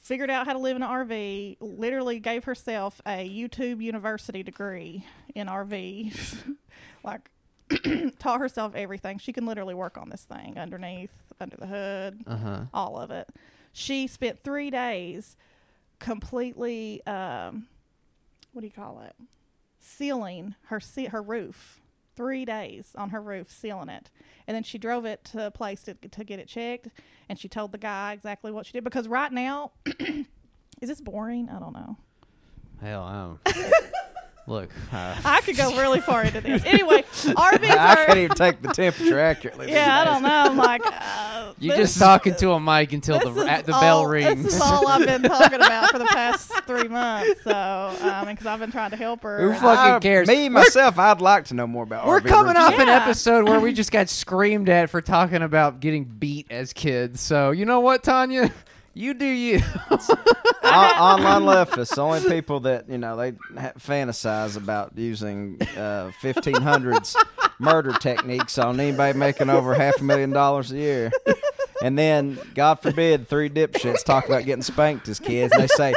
[0.00, 5.06] figured out how to live in an RV, literally gave herself a YouTube university degree
[5.36, 6.36] in RVs.
[7.04, 7.30] like,
[8.18, 9.18] taught herself everything.
[9.18, 12.60] She can literally work on this thing underneath, under the hood, Uh huh.
[12.74, 13.28] all of it.
[13.72, 15.36] She spent three days
[16.02, 17.66] completely, um,
[18.52, 19.14] what do you call it?
[19.78, 21.78] Sealing her se- her roof.
[22.14, 24.10] Three days on her roof, sealing it,
[24.46, 26.88] and then she drove it to a place to to get it checked.
[27.30, 30.26] And she told the guy exactly what she did because right now, is
[30.90, 31.48] this boring?
[31.48, 31.96] I don't know.
[32.82, 33.38] Hell, um,
[34.46, 34.68] look.
[34.92, 36.62] Uh, I could go really far into this.
[36.66, 37.34] Anyway, RVs
[37.78, 39.68] I can't even take the temperature accurately.
[39.72, 40.28] Yeah, I don't know.
[40.28, 40.90] I'm like, uh,
[41.62, 44.42] you're this- just talking to a mic until the is at the all- bell rings.
[44.44, 47.42] This is all I've been talking about for the past three months.
[47.44, 49.40] So, I mean, because I've been trying to help her.
[49.40, 50.28] Who and fuck- fucking I- cares?
[50.28, 52.04] Me myself, I'd like to know more about.
[52.04, 52.08] Her.
[52.10, 52.66] We're RV coming roofs.
[52.66, 56.72] off an episode where we just got screamed at for talking about getting beat as
[56.72, 57.20] kids.
[57.20, 58.50] So you know what, Tanya?
[58.94, 59.58] You do you.
[59.90, 60.00] On-
[60.64, 67.16] online leftists, the only people that you know they ha- fantasize about using uh, 1500s
[67.58, 71.12] murder techniques on anybody making over half a million dollars a year.
[71.82, 75.52] And then, God forbid, three dipshits talk about getting spanked as kids.
[75.52, 75.94] And they say,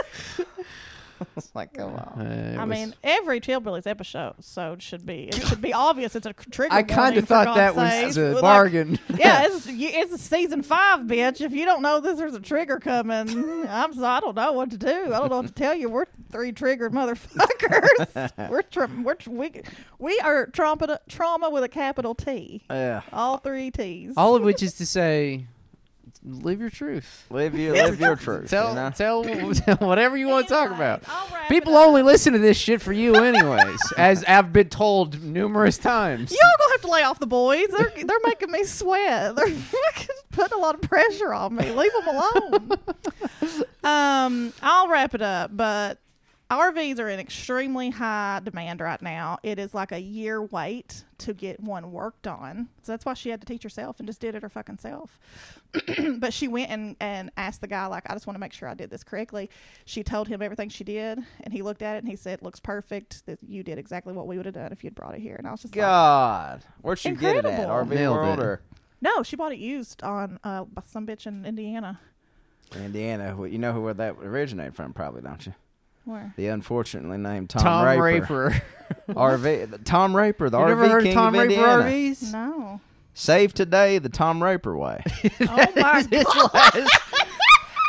[1.36, 5.36] "It's like, come on." Uh, I was- mean, every Trillbillies episode so should be it
[5.48, 6.16] should be obvious.
[6.16, 6.74] It's a trigger.
[6.74, 9.00] I kind of for thought that God's was a Like, bargain.
[9.18, 11.42] yeah, it's it's a season five, bitch.
[11.42, 13.68] If you don't know this, there's a trigger coming.
[13.68, 14.88] I'm so I don't know what to do.
[15.14, 15.90] I don't know what to tell you.
[15.90, 18.50] We're three triggered motherfuckers.
[18.50, 19.52] we're tra- we're tr- we
[20.00, 22.64] we are trauma trauma with a capital T.
[22.70, 24.14] Yeah, All three T's.
[24.18, 25.48] All of which is to say,
[26.26, 27.26] live your truth.
[27.30, 28.50] live your live your truth.
[28.50, 28.90] Tell, you know?
[28.90, 31.04] tell, tell whatever you want to talk about.
[31.50, 36.32] People only listen to this shit for you, anyways, as I've been told numerous times.
[36.32, 37.68] Y'all gonna have to lay off the boys.
[37.70, 39.36] They're they're making me sweat.
[39.36, 41.72] They're fucking putting a lot of pressure on me.
[41.72, 42.72] Leave them alone.
[43.84, 46.00] um, I'll wrap it up, but
[46.52, 49.40] RVs are in extremely high demand right now.
[49.42, 52.70] It is like a year wait to get one worked on.
[52.84, 55.18] So that's why she had to teach herself and just did it her fucking self.
[56.20, 58.70] but she went and, and asked the guy, like, I just want to make sure
[58.70, 59.50] I did this correctly.
[59.86, 62.60] She told him everything she did, and he looked at it and he said, Looks
[62.60, 63.26] perfect.
[63.26, 65.36] That you did exactly what we would have done if you'd brought it here.
[65.36, 67.68] And I was just like, God, where'd you get it at?
[67.68, 68.44] RV Nailed World it.
[68.46, 68.62] or
[69.02, 72.00] No, she bought it used on uh, by some bitch in Indiana.
[72.76, 73.34] Indiana?
[73.36, 75.56] Wh- You know who where that originated from, probably, don't you?
[76.06, 76.34] Where?
[76.38, 78.50] The unfortunately named Tom, Tom Raper.
[78.50, 78.64] Raper.
[79.10, 79.72] RV.
[79.72, 81.84] the- Tom Raper, the you RV never heard king of Tom of Raper Indiana.
[81.84, 82.32] RVs?
[82.34, 82.82] No.
[83.14, 85.04] Save today the Tom Raper way.
[85.42, 86.88] Oh my His god.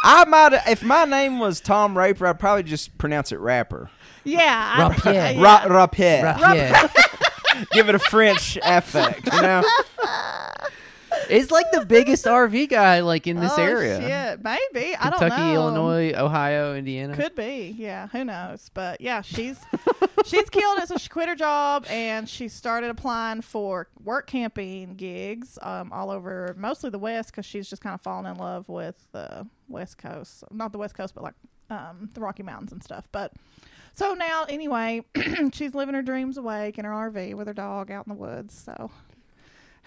[0.05, 3.91] I might if my name was Tom Raper, I'd probably just pronounce it rapper.
[4.25, 4.75] Yeah.
[4.77, 5.33] I- Rapierre.
[5.35, 5.43] yeah.
[5.43, 6.23] Ra- Rapier.
[6.23, 6.91] Rapierre.
[7.73, 9.63] Give it a French affect, you know.
[11.29, 14.01] He's like the biggest RV guy like in this oh, area.
[14.01, 14.95] Shit, maybe.
[14.97, 15.55] I don't Kentucky, know.
[15.55, 17.15] Illinois, Ohio, Indiana.
[17.15, 18.09] Could be, yeah.
[18.09, 18.71] Who knows?
[18.73, 19.59] But yeah, she's
[20.25, 20.89] she's killed it.
[20.89, 26.11] So she quit her job and she started applying for work camping gigs um, all
[26.11, 29.99] over, mostly the West, because she's just kind of fallen in love with the West
[29.99, 31.35] Coast, not the West Coast, but like
[31.71, 33.09] um, the Rocky Mountains and stuff.
[33.13, 33.33] But
[33.95, 35.05] so now, anyway,
[35.53, 38.55] she's living her dreams awake in her RV with her dog out in the woods.
[38.55, 38.91] So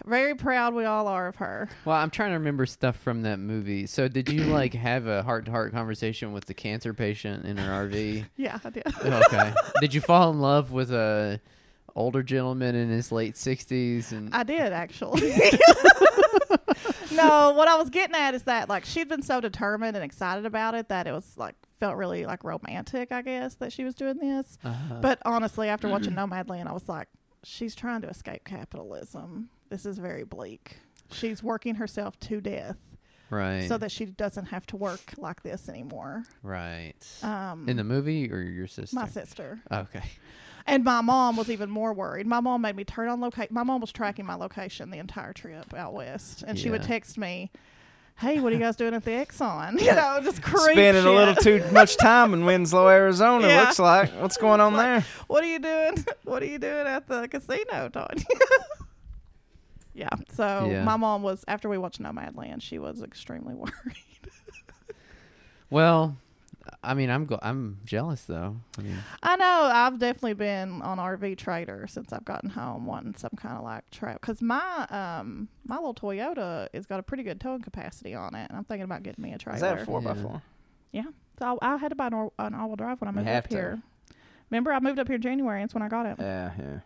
[0.05, 1.69] very proud we all are of her.
[1.85, 3.85] Well, I'm trying to remember stuff from that movie.
[3.85, 7.57] So, did you like have a heart to heart conversation with the cancer patient in
[7.57, 8.25] her RV?
[8.38, 8.83] Yeah, I did.
[9.03, 9.53] okay.
[9.81, 11.39] Did you fall in love with a
[11.95, 14.12] older gentleman in his late 60s?
[14.12, 15.33] And I did actually.
[17.12, 20.45] no, what I was getting at is that like she'd been so determined and excited
[20.45, 23.95] about it that it was like felt really like romantic, I guess, that she was
[23.95, 24.57] doing this.
[24.63, 27.07] uh, But honestly, after watching Nomadland, I was like,
[27.43, 29.49] she's trying to escape capitalism.
[29.69, 30.77] This is very bleak.
[31.12, 32.77] She's working herself to death
[33.29, 36.23] right, so that she doesn't have to work like this anymore.
[36.43, 36.93] right.
[37.23, 38.95] Um, in the movie or your sister?
[38.95, 39.60] my sister.
[39.71, 40.03] Okay.
[40.65, 42.27] And my mom was even more worried.
[42.27, 43.53] My mom made me turn on location.
[43.53, 47.17] My mom was tracking my location the entire trip out west, and she would text
[47.17, 47.49] me,
[48.19, 51.12] "Hey, what are you guys doing at the Exxon?" You know, just creep Spending a
[51.12, 53.47] little too much time in Winslow, Arizona.
[53.47, 53.62] Yeah.
[53.62, 54.12] Looks like.
[54.21, 55.03] What's going on there?
[55.25, 56.05] What are you doing?
[56.23, 58.23] What are you doing at the casino, Tanya?
[59.93, 60.10] Yeah.
[60.34, 60.84] So Yeah.
[60.84, 63.71] my mom was after we watched Nomadland, she was extremely worried.
[65.69, 66.17] Well,
[66.84, 68.58] I mean, I'm gl- I'm jealous though.
[68.78, 73.15] I mean, I know I've definitely been on RV Trader since I've gotten home, wanting
[73.15, 74.21] some kind of like trap.
[74.21, 78.47] Cause my um my little Toyota has got a pretty good towing capacity on it,
[78.49, 79.56] and I'm thinking about getting me a trailer.
[79.58, 80.21] Is that a four by Yeah.
[80.21, 80.41] four?
[81.39, 83.28] So I, I had to buy an, all- an all-wheel drive when I You moved
[83.30, 83.56] have up to.
[83.56, 83.82] here.
[84.49, 85.62] Remember, I moved up here in January.
[85.62, 86.15] and That's when I got it.
[86.19, 86.80] Yeah, yeah.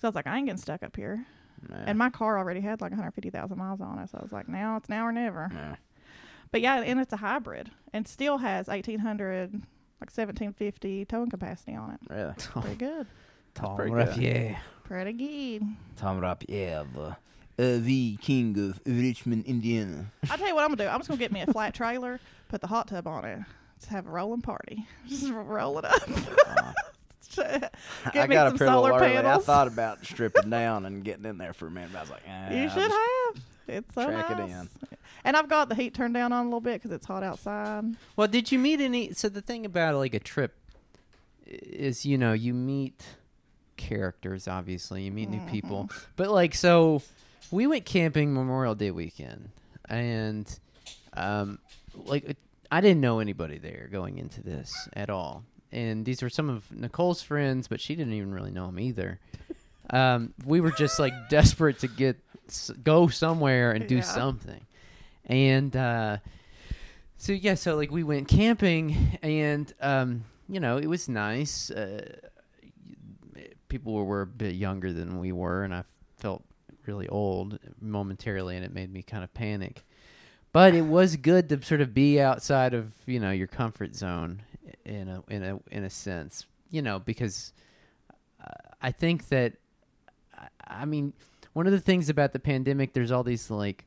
[0.00, 1.24] So I was like, I ain't getting stuck up here.
[1.70, 1.84] Yeah.
[1.86, 4.10] And my car already had like 150,000 miles on it.
[4.10, 5.50] So I was like, now it's now or never.
[5.52, 5.76] yeah.
[6.50, 11.90] But yeah, and it's a hybrid and still has 1800, like 1750 towing capacity on
[11.92, 12.00] it.
[12.08, 12.32] Really.
[12.62, 13.06] Pretty good.
[13.54, 14.08] Tom pretty good.
[14.08, 14.56] Rapierre.
[14.84, 15.62] Pretty good.
[15.96, 17.16] Tom Rapier, the
[17.60, 20.06] uh, the king of Richmond, Indiana.
[20.30, 20.88] I'll tell you what I'm going to do.
[20.88, 23.40] I'm just going to get me a flat trailer, put the hot tub on it.
[23.80, 24.86] Just have a rolling party.
[25.08, 26.02] Just roll it up.
[26.46, 26.74] Uh, Get
[27.38, 29.18] I me got some a little solar early.
[29.18, 31.90] I thought about stripping down and getting in there for a minute.
[31.92, 33.44] But I was like, eh, you I'll should have.
[33.68, 34.50] It's so track it nice.
[34.50, 34.68] in.
[35.24, 37.84] And I've got the heat turned down on a little bit because it's hot outside.
[38.16, 39.12] Well, did you meet any?
[39.12, 40.54] So the thing about like a trip
[41.46, 43.04] is, you know, you meet
[43.76, 44.48] characters.
[44.48, 45.90] Obviously, you meet new people.
[46.16, 47.02] But like, so
[47.50, 49.50] we went camping Memorial Day weekend,
[49.88, 50.58] and
[51.14, 51.58] um,
[51.94, 52.36] like
[52.70, 55.44] I didn't know anybody there going into this at all.
[55.72, 59.18] And these were some of Nicole's friends, but she didn't even really know them either.
[59.90, 62.16] Um, we were just like desperate to get
[62.82, 64.00] go somewhere and do Yeah.
[64.02, 64.60] something,
[65.26, 66.16] and uh,
[67.18, 71.70] so yeah, so like we went camping, and um, you know it was nice.
[71.70, 72.16] Uh,
[73.68, 75.84] people were, were a bit younger than we were, and I
[76.18, 76.42] felt
[76.86, 79.84] really old momentarily, and it made me kind of panic.
[80.52, 84.42] But it was good to sort of be outside of you know your comfort zone
[84.88, 87.52] in a in a in a sense, you know, because
[88.42, 89.54] uh, I think that
[90.36, 91.12] I- I mean
[91.52, 93.84] one of the things about the pandemic, there's all these like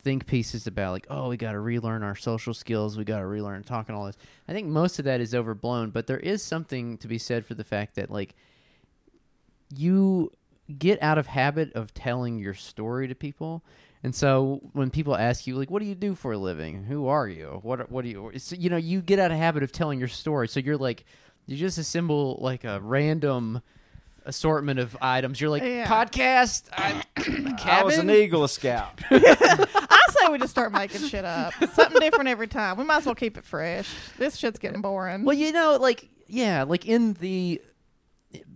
[0.00, 3.26] think pieces about like oh we got to relearn our social skills we got to
[3.26, 4.16] relearn talking all this.
[4.48, 7.54] I think most of that is overblown but there is something to be said for
[7.54, 8.34] the fact that like
[9.74, 10.30] you
[10.78, 13.64] get out of habit of telling your story to people
[14.02, 17.06] and so when people ask you like what do you do for a living who
[17.06, 19.72] are you what what do you so, you know you get out of habit of
[19.72, 21.04] telling your story so you're like
[21.46, 23.60] you just assemble like a random
[24.24, 25.86] assortment of items you're like Yeah.
[25.86, 27.02] podcast I'm
[27.56, 28.10] a I was an?
[28.10, 29.00] Eagle Scout.
[29.10, 31.52] I say we just start making shit up.
[31.72, 32.76] Something different every time.
[32.78, 33.88] We might as well keep it fresh.
[34.18, 35.24] This shit's getting boring.
[35.24, 37.60] Well, you know, like yeah, like in the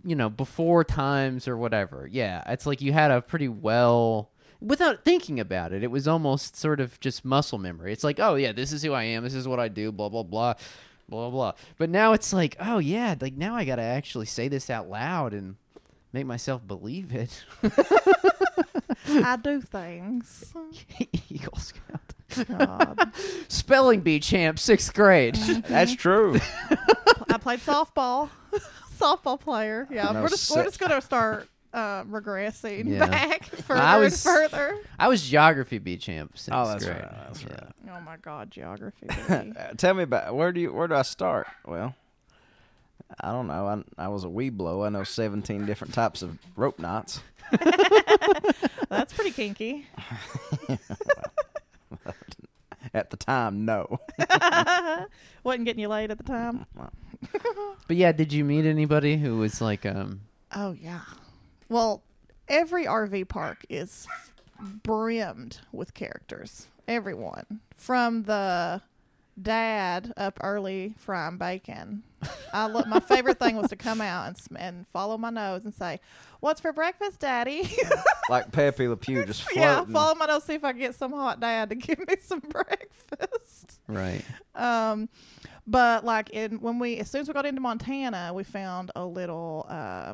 [0.03, 2.07] you know, before times or whatever.
[2.11, 5.83] Yeah, it's like you had a pretty well without thinking about it.
[5.83, 7.93] It was almost sort of just muscle memory.
[7.93, 9.23] It's like, "Oh yeah, this is who I am.
[9.23, 10.53] This is what I do, blah blah blah."
[11.09, 11.53] Blah blah.
[11.77, 14.89] But now it's like, "Oh yeah, like now I got to actually say this out
[14.89, 15.55] loud and
[16.11, 17.45] make myself believe it."
[19.09, 20.53] I do things.
[21.29, 22.47] Eagle Scout.
[22.57, 23.11] God.
[23.47, 25.35] Spelling bee champ, 6th grade.
[25.69, 26.39] That's true.
[27.29, 28.29] I played softball.
[28.99, 29.87] softball player.
[29.89, 33.05] Yeah, No, we're just so- we're just gonna start um, regressing Yeah.
[33.07, 34.77] back further I was- and further.
[34.97, 36.37] I was geography bee champ.
[36.37, 36.97] Since Oh, that's grade.
[36.97, 37.49] right, that's Yeah.
[37.53, 37.97] right.
[37.97, 39.07] Oh my God, geography.
[39.27, 39.53] baby.
[39.57, 41.47] Uh, Tell me about where do you where do I start?
[41.65, 41.95] Well,
[43.21, 43.83] I don't know.
[43.97, 44.85] I I was a Webelo.
[44.85, 47.21] I know seventeen different types of rope knots.
[48.89, 49.85] That's pretty kinky.
[52.93, 53.99] At the time, no.
[55.43, 56.65] Wasn't getting you laid at the time.
[57.87, 60.21] But yeah, did you meet anybody who was like, um,
[60.55, 61.01] Oh yeah.
[61.69, 62.03] Well,
[62.47, 64.07] every RV park is
[64.83, 66.67] brimmed with characters.
[66.87, 68.81] Everyone from the
[69.39, 72.03] dad up early frying bacon.
[72.53, 72.87] I look.
[72.87, 75.99] My favorite thing was to come out and sm- and follow my nose and say,
[76.39, 77.69] "What's for breakfast, Daddy?"
[78.29, 79.61] like Pepe Le Pew just floating.
[79.61, 82.15] yeah, follow my nose see if I can get some hot dad to give me
[82.21, 83.79] some breakfast.
[83.87, 84.23] right?
[84.55, 85.09] Um,
[85.67, 89.05] but like in when we as soon as we got into Montana, we found a
[89.05, 90.13] little uh,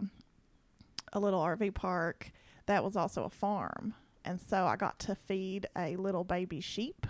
[1.14, 2.32] a little RV park
[2.66, 3.94] that was also a farm,
[4.26, 7.08] and so I got to feed a little baby sheep,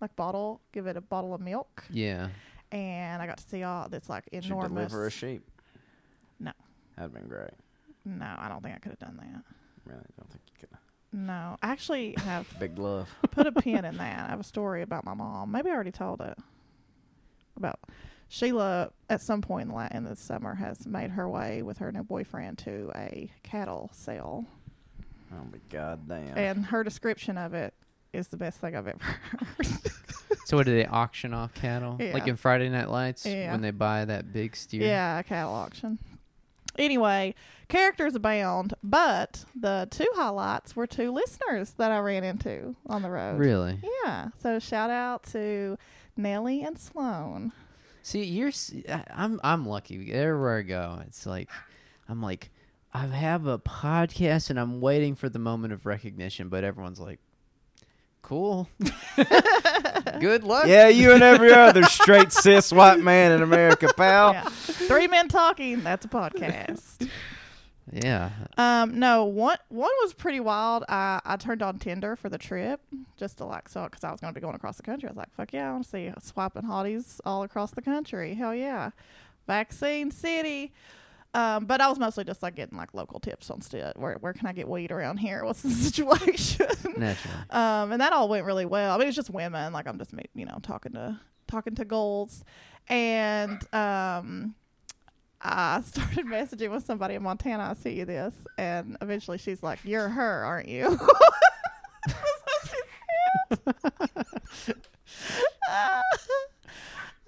[0.00, 2.28] like bottle, give it a bottle of milk, Yeah.
[2.72, 4.90] and I got to see all this like Did you enormous.
[4.90, 5.42] deliver a sheep?
[6.38, 6.52] No.
[6.96, 7.50] That'd been great.
[8.04, 9.42] no, I don't think I could have done that.
[9.84, 10.68] Really, don't think you could.
[11.12, 13.08] No, I actually have Big love.
[13.30, 14.26] put a pin in that.
[14.26, 15.50] I have a story about my mom.
[15.52, 16.36] Maybe I already told it.
[17.56, 17.78] About
[18.28, 22.58] Sheila at some point in, the summer has made her way with her new boyfriend
[22.58, 24.44] to a cattle sale,
[25.32, 26.36] Oh my god damn.
[26.36, 27.74] and her description of it
[28.12, 29.66] is the best thing I've ever heard.
[30.44, 31.96] So what do they auction off cattle?
[32.00, 32.12] Yeah.
[32.14, 33.50] Like in Friday Night Lights Yeah.
[33.52, 34.82] when they buy that big steer?
[34.82, 35.98] yeah, a cattle auction.
[36.78, 37.34] Anyway,
[37.68, 43.10] characters abound, but the two highlights were two listeners that I ran into on the
[43.10, 43.38] road.
[43.38, 43.80] Really?
[44.04, 44.28] Yeah.
[44.40, 45.78] So shout out to
[46.16, 47.52] Nellie and Sloan.
[48.06, 48.52] See, you're
[49.12, 50.12] I'm I'm lucky.
[50.12, 51.50] Everywhere I go, it's like
[52.08, 52.50] I'm like
[52.94, 57.18] I have a podcast and I'm waiting for the moment of recognition, but everyone's like,
[58.22, 58.68] "Cool,
[60.20, 64.34] good luck." yeah, you and every other straight cis white man in America, pal.
[64.34, 64.50] Yeah.
[64.50, 65.82] Three men talking.
[65.82, 67.10] That's a podcast.
[67.92, 68.30] Yeah.
[68.56, 70.84] Um, no, one one was pretty wild.
[70.88, 72.80] I I turned on Tinder for the trip
[73.16, 75.08] just to like so because I was going to be going across the country.
[75.08, 78.34] I was like, fuck yeah, I want to see swiping hotties all across the country.
[78.34, 78.90] Hell yeah,
[79.46, 80.72] vaccine city.
[81.34, 83.60] Um, but I was mostly just like getting like local tips on.
[83.96, 85.44] Where where can I get weed around here?
[85.44, 86.66] What's the situation?
[86.96, 87.36] Naturally.
[87.50, 88.94] um, and that all went really well.
[88.94, 89.72] I mean, it's just women.
[89.72, 92.42] Like I'm just you know talking to talking to goals,
[92.88, 94.54] and um,
[95.40, 97.64] I started messaging with somebody in Montana.
[97.70, 100.98] I see you this, and eventually she's like, "You're her, aren't you?"
[102.06, 102.68] That's what
[103.56, 103.62] she
[104.64, 104.76] said.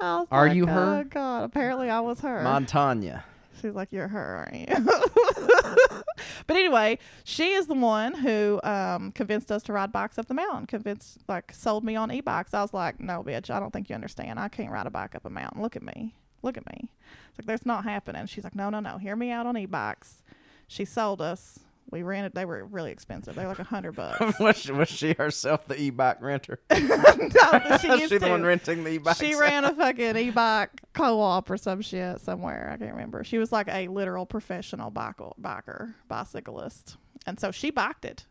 [0.00, 1.00] I was Are like, you her?
[1.00, 1.44] Oh God!
[1.44, 2.42] Apparently, I was her.
[2.42, 3.24] Montana.
[3.60, 4.76] She's like, "You're her, aren't you?"
[6.46, 10.34] but anyway, she is the one who um, convinced us to ride bikes up the
[10.34, 10.66] mountain.
[10.66, 12.54] Convinced, like, sold me on e-bikes.
[12.54, 14.38] I was like, "No, bitch, I don't think you understand.
[14.38, 15.60] I can't ride a bike up a mountain.
[15.60, 16.14] Look at me.
[16.42, 16.88] Look at me."
[17.30, 18.26] It's like that's not happening.
[18.26, 18.98] She's like, "No, no, no.
[18.98, 20.22] Hear me out on e-bikes."
[20.66, 21.60] She sold us.
[21.90, 22.34] We rented.
[22.34, 23.34] They were really expensive.
[23.34, 24.38] They were like a hundred bucks.
[24.40, 26.60] was, she, was she herself the e-bike renter?
[26.70, 26.76] no,
[27.80, 29.18] she used she the one renting the e-bikes?
[29.18, 32.70] She ran a fucking e-bike co-op or some shit somewhere.
[32.74, 33.24] I can't remember.
[33.24, 38.26] She was like a literal professional biker, biker bicyclist, and so she biked it.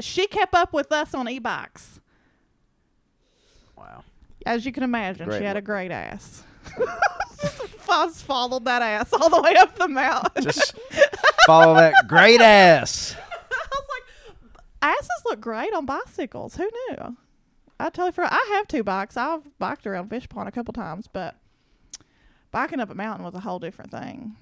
[0.00, 2.00] She kept up with us on e-bikes,
[3.78, 4.04] Wow.
[4.44, 5.26] as you can imagine.
[5.26, 6.44] Great she had a great ass.
[7.92, 10.44] I just followed that ass all the way up the mountain.
[10.44, 10.74] Just
[11.46, 13.16] follow that great ass.
[13.50, 16.56] I was like, asses look great on bicycles.
[16.56, 17.16] Who knew?
[17.78, 18.32] I totally forgot.
[18.32, 19.16] I have two bikes.
[19.16, 21.36] I've biked around Fish Pond a couple times, but
[22.50, 24.36] biking up a mountain was a whole different thing.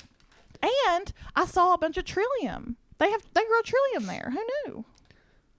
[0.62, 2.76] And I saw a bunch of trillium.
[2.98, 4.33] They have they grow trillium there.
[4.33, 4.85] Who knew?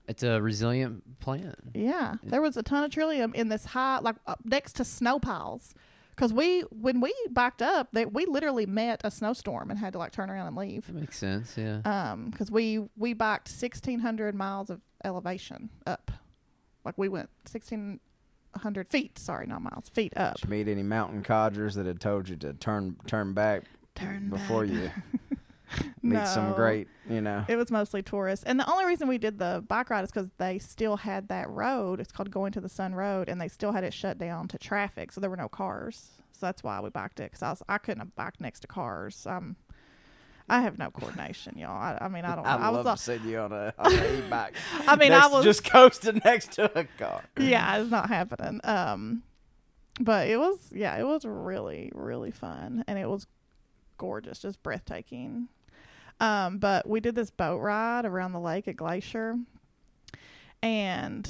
[0.06, 1.56] It's a resilient plant.
[1.74, 5.18] Yeah, there was a ton of trillium in this high, like up next to snow
[5.18, 5.74] piles.
[6.20, 9.98] Because we, when we biked up, they, we literally met a snowstorm and had to
[9.98, 10.86] like turn around and leave.
[10.86, 11.56] That makes sense.
[11.56, 11.80] Yeah.
[11.86, 16.10] Um, because we we biked sixteen hundred miles of elevation up,
[16.84, 18.00] like we went sixteen
[18.54, 19.18] hundred feet.
[19.18, 20.34] Sorry, not miles, feet up.
[20.34, 24.28] Did you meet any mountain codgers that had told you to turn turn back Turn
[24.28, 24.74] before back.
[24.74, 24.90] you
[26.02, 27.44] meet some great, you know?
[27.48, 30.30] It was mostly tourists, and the only reason we did the bike ride is because
[30.38, 32.00] they still had that road.
[32.00, 35.30] It's called Going-to-the-Sun Road, and they still had it shut down to traffic, so there
[35.30, 36.10] were no cars.
[36.32, 37.30] So that's why we biked it.
[37.30, 39.26] Because I was I couldn't have biked next to cars.
[39.26, 39.56] Um,
[40.48, 41.70] I have no coordination, y'all.
[41.70, 42.44] I, I mean, I don't.
[42.44, 42.50] know.
[42.50, 42.84] I, I was.
[42.84, 44.54] love all- you on a, on an e-bike.
[44.86, 47.22] I mean, I was just coasting next to a car.
[47.38, 48.60] yeah, it's not happening.
[48.64, 49.22] Um,
[50.00, 53.26] but it was yeah, it was really really fun, and it was
[53.98, 55.48] gorgeous, just breathtaking.
[56.20, 59.38] Um, but we did this boat ride around the lake at Glacier,
[60.62, 61.28] and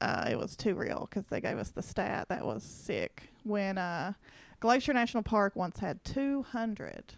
[0.00, 3.24] uh, it was too real because they gave us the stat that was sick.
[3.44, 4.14] When uh,
[4.60, 7.14] Glacier National Park once had 200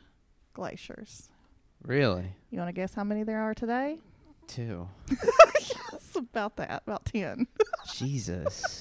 [0.52, 1.28] glaciers.
[1.84, 2.34] Really?
[2.50, 3.98] You want to guess how many there are today?
[4.46, 4.88] Two.
[5.92, 7.46] It's about that, about 10.
[7.92, 8.80] Jesus.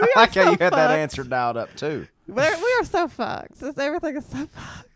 [0.00, 2.08] We I are like how so you had that answer dialed up too.
[2.26, 3.62] We're, we are so fucked.
[3.62, 4.88] It's- Everything is so fucked.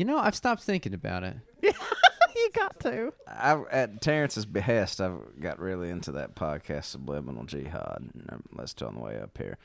[0.00, 1.36] You know, I've stopped thinking about it.
[1.62, 3.12] you got to.
[3.28, 7.98] I, at Terrence's behest, I got really into that podcast, Subliminal Jihad.
[8.14, 9.58] and I listened to on the way up here,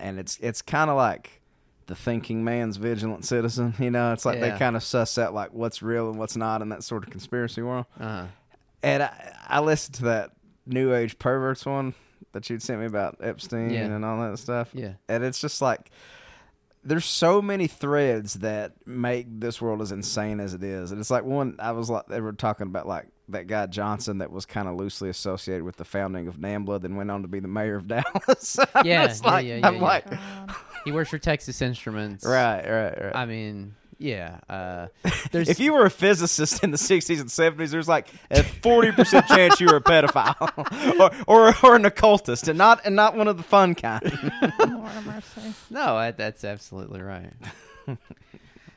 [0.00, 1.40] and it's it's kind of like
[1.86, 3.74] the thinking man's vigilant citizen.
[3.78, 4.50] You know, it's like Yeah.
[4.54, 7.10] they kind of suss out like what's real and what's not in that sort of
[7.10, 7.86] conspiracy world.
[8.00, 8.26] Uh-huh.
[8.82, 10.32] And I, I listened to that
[10.66, 11.94] New Age perverts one
[12.32, 13.84] that you'd sent me about Epstein Yeah.
[13.84, 14.70] and all that stuff.
[14.74, 14.94] Yeah.
[15.08, 15.92] And it's just like
[16.84, 20.90] there's so many threads that make this world as insane as it is.
[20.92, 24.18] And it's like one I was like they were talking about like that guy Jonsson
[24.18, 27.28] that was kind of loosely associated with the founding of NAMBLA, then went on to
[27.28, 28.58] be the mayor of Dallas.
[28.84, 29.80] Yeah, yeah, like, yeah, yeah, I'm yeah.
[29.80, 30.04] like,
[30.84, 32.24] He works for Texas Instruments.
[32.26, 33.16] right, right, right.
[33.16, 33.74] I mean,
[34.04, 34.40] yeah.
[34.48, 34.88] Uh,
[35.32, 39.26] there's if you were a physicist in the 60s and 70s, there's like a 40%
[39.26, 43.28] chance you were a pedophile or, or or an occultist and not and not one
[43.28, 44.02] of the fun kind.
[44.58, 45.54] Lord have mercy.
[45.70, 47.32] no, I, that's absolutely right.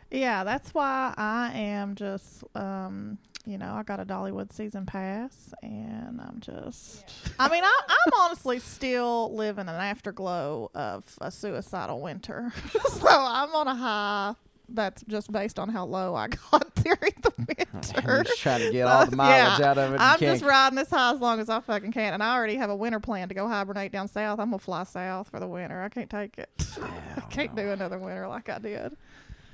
[0.10, 5.54] Yeah, that's why I am just, um, you know, I got a Dollywood season pass,
[5.62, 7.04] and I'm just.
[7.38, 12.54] I mean, I, I'm honestly still living an afterglow of a suicidal winter,
[12.90, 14.36] so I'm on a high.
[14.70, 18.24] That's just based on how low I got during the winter.
[18.24, 19.70] Just trying to get all the mileage Yeah.
[19.72, 19.98] out of it.
[20.02, 22.70] I'm just riding this high as long as I fucking can, and I already have
[22.70, 24.40] a winter plan to go hibernate down south.
[24.40, 25.82] I'm gonna fly south for the winter.
[25.82, 26.50] I can't take it.
[26.82, 28.96] I can't do another winter like I did.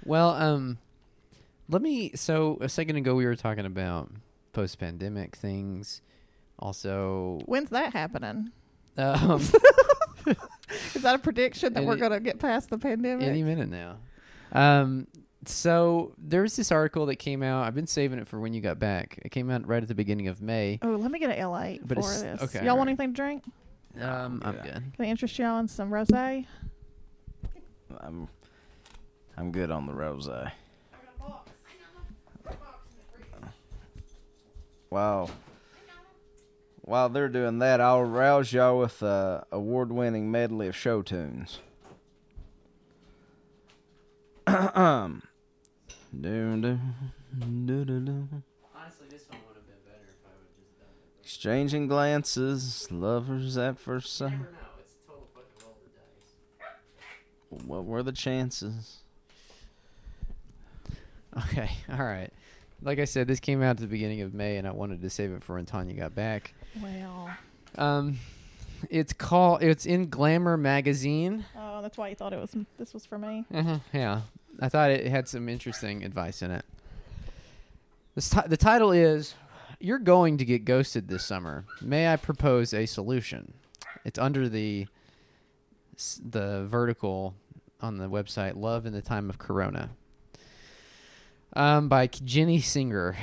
[0.06, 0.80] Well, um,
[1.70, 2.12] let me.
[2.16, 4.10] So a second ago, we were talking about
[4.52, 6.02] post-pandemic things.
[6.60, 8.52] Also, When's that happening?
[8.98, 9.42] um,
[10.96, 13.28] Is that a prediction that we're going to get past the pandemic?
[13.28, 13.98] any minute now.
[14.54, 15.08] Um,
[15.46, 17.66] so there was this article that came out.
[17.68, 19.20] I've been saving it for when you got back.
[19.24, 20.80] It came out right at the beginning of May.
[20.82, 22.42] oh, let me get an L8 But for it's- this.
[22.44, 23.00] okay, Y'all want alright.
[23.00, 23.44] anything to drink?
[24.00, 24.64] Um, I'm Yeah.
[24.64, 24.74] good.
[24.96, 26.46] Can I interest y'all in some rosé?
[28.00, 28.28] I'm
[29.38, 30.30] I'm good on the rose.
[34.90, 35.30] Wow.
[36.82, 41.60] While they're doing that, I'll rouse y'all with a award-winning medley of show tunes.
[44.46, 45.24] Dum.
[48.76, 51.24] Honestly, this one would have been better if I would just done it.
[51.24, 54.32] Exchanging glances, lovers at first sight.
[54.34, 54.46] know.
[54.80, 55.90] It's total fucking roll the
[57.60, 57.66] dice.
[57.68, 58.98] What were the chances?
[61.38, 62.32] Okay, all right.
[62.82, 65.10] Like I said, this came out at the beginning of May, and I wanted to
[65.10, 66.54] save it for when Tanya got back.
[66.82, 67.32] Well,
[67.78, 68.20] Um,
[68.90, 69.64] it's called.
[69.64, 71.46] It's in Glamour magazine.
[71.84, 72.56] That's why you thought it was.
[72.78, 73.46] This was for me.
[73.54, 74.22] Uh-huh, yeah,
[74.60, 76.66] I thought it had some interesting advice in it.
[78.20, 79.36] Ti- the title is
[79.80, 81.66] "You're going to get ghosted this summer.
[81.82, 83.54] May I propose a solution?"
[84.06, 84.88] It's under the
[86.24, 87.36] the vertical
[87.82, 89.92] on the website "Love in the Time of Corona."
[91.56, 93.16] Um, by Jenny Singer.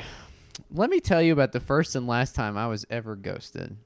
[0.73, 3.77] Let me tell you about the first and last time I was ever ghosted.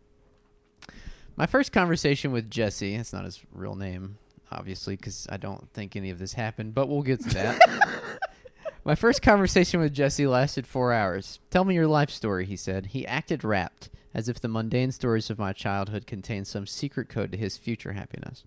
[1.36, 4.18] My first conversation with Jesse, that's not his real name,
[4.50, 7.60] obviously, because I don't think any of this happened, but we'll get to that.
[8.84, 11.40] My first conversation with Jesse lasted four hours.
[11.50, 12.86] Tell me your life story, he said.
[12.86, 17.32] He acted rapt, as if the mundane stories of my childhood contained some secret code
[17.32, 18.44] to his future happiness.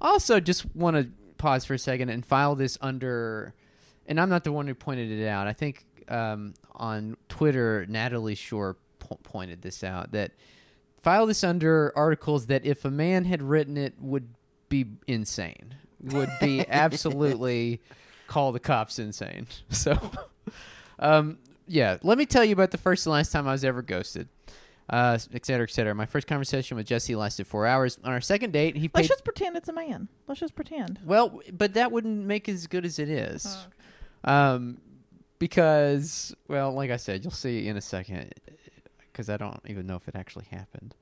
[0.00, 3.52] Also, just want to pause for a second and file this under,
[4.06, 5.48] and I'm not the one who pointed it out.
[5.48, 10.32] I think um, on Twitter, Natalie Shore po- pointed this out that
[11.00, 14.28] file this under articles that if a man had written it would
[14.68, 17.80] be insane, would be absolutely
[18.26, 19.46] call the cops insane.
[19.70, 19.98] So,
[20.98, 23.82] um, yeah, let me tell you about the first and last time I was ever
[23.82, 24.28] ghosted.
[24.90, 25.94] Uh, et cetera, et cetera.
[25.94, 27.98] My first conversation with Jesse lasted four hours.
[28.04, 30.08] On our second date, he Let's just pretend it's a man.
[30.26, 30.98] Let's just pretend.
[31.04, 33.46] Well, but that wouldn't make it as good as it is.
[34.24, 34.78] Oh, Um,
[35.38, 38.32] because, well, like I said, you'll see in a second,
[39.12, 40.94] because I don't even know if it actually happened.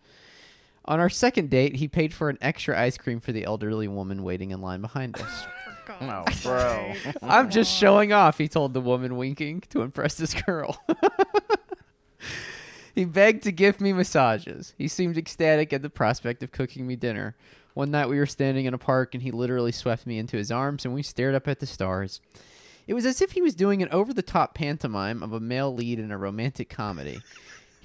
[0.88, 4.22] On our second date, he paid for an extra ice cream for the elderly woman
[4.22, 5.46] waiting in line behind us.
[6.00, 6.92] Oh, bro.
[7.22, 10.82] I'm just showing off, he told the woman, winking to impress this girl.
[12.94, 14.74] he begged to give me massages.
[14.76, 17.36] He seemed ecstatic at the prospect of cooking me dinner.
[17.74, 20.50] One night we were standing in a park and he literally swept me into his
[20.50, 22.20] arms and we stared up at the stars.
[22.86, 25.74] It was as if he was doing an over the top pantomime of a male
[25.74, 27.20] lead in a romantic comedy.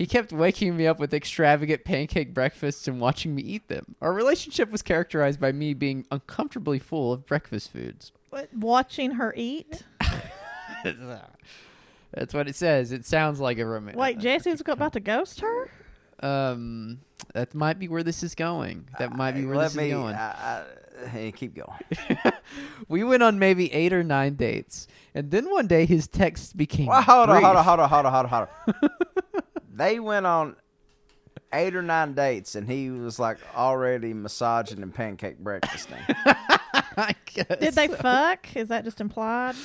[0.01, 3.95] He kept waking me up with extravagant pancake breakfasts and watching me eat them.
[4.01, 8.11] Our relationship was characterized by me being uncomfortably full of breakfast foods.
[8.31, 9.83] What, watching her eat.
[10.83, 12.91] That's what it says.
[12.91, 13.99] It sounds like a romantic.
[13.99, 15.69] Wait, Jesse's about to ghost her?
[16.19, 17.01] Um,
[17.35, 18.87] that might be where this is going.
[18.97, 19.89] That uh, might be where Let this me.
[19.89, 20.15] is going.
[20.15, 20.63] I,
[21.03, 22.33] I, hey, keep going.
[22.87, 26.87] we went on maybe eight or nine dates, and then one day his text became.
[26.87, 27.65] Well, hold on, hold on, brief.
[27.65, 28.47] hold on, hold on, hold on, hold
[28.83, 28.89] on.
[29.81, 30.55] They went on
[31.51, 35.97] eight or nine dates, and he was like already massaging and pancake breakfasting.
[36.97, 37.59] I guess.
[37.59, 38.55] Did they fuck?
[38.55, 39.55] Is that just implied?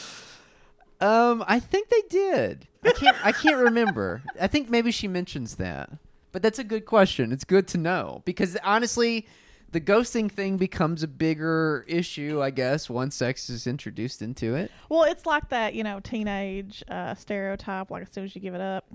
[1.01, 2.67] Um, I think they did.
[2.83, 3.27] I can't.
[3.27, 4.23] I can't remember.
[4.41, 5.91] I think maybe she mentions that,
[6.33, 7.31] but that's a good question.
[7.31, 9.27] It's good to know because honestly,
[9.73, 14.71] the ghosting thing becomes a bigger issue, I guess, once sex is introduced into it.
[14.89, 17.91] Well, it's like that, you know, teenage uh, stereotype.
[17.91, 18.87] Like as soon as you give it up,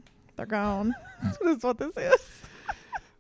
[0.42, 0.96] they're gone.
[1.44, 2.42] That's what this is.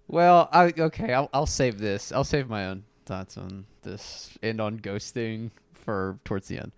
[0.08, 1.14] Well, I okay.
[1.14, 2.12] I'll I'll save this.
[2.12, 6.72] I'll save my own thoughts on this and on ghosting for towards the end.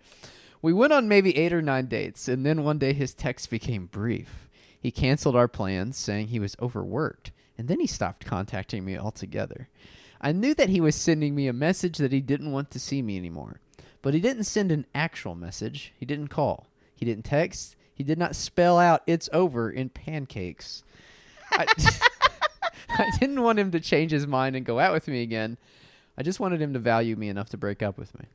[0.61, 3.85] We went on maybe eight or nine dates, and then one day his text became
[3.85, 4.49] brief.
[4.79, 9.69] He canceled our plans, saying he was overworked, and then he stopped contacting me altogether.
[10.19, 13.01] I knew that he was sending me a message that he didn't want to see
[13.01, 13.61] me anymore,
[14.01, 15.93] but he didn't send an actual message.
[15.97, 16.67] He didn't call.
[16.95, 17.75] He didn't text.
[17.93, 20.83] He did not spell out "it's over" in pancakes.
[21.51, 21.65] I,
[22.89, 25.57] I didn't want him to change his mind and go out with me again.
[26.17, 28.25] I just wanted him to value me enough to break up with me.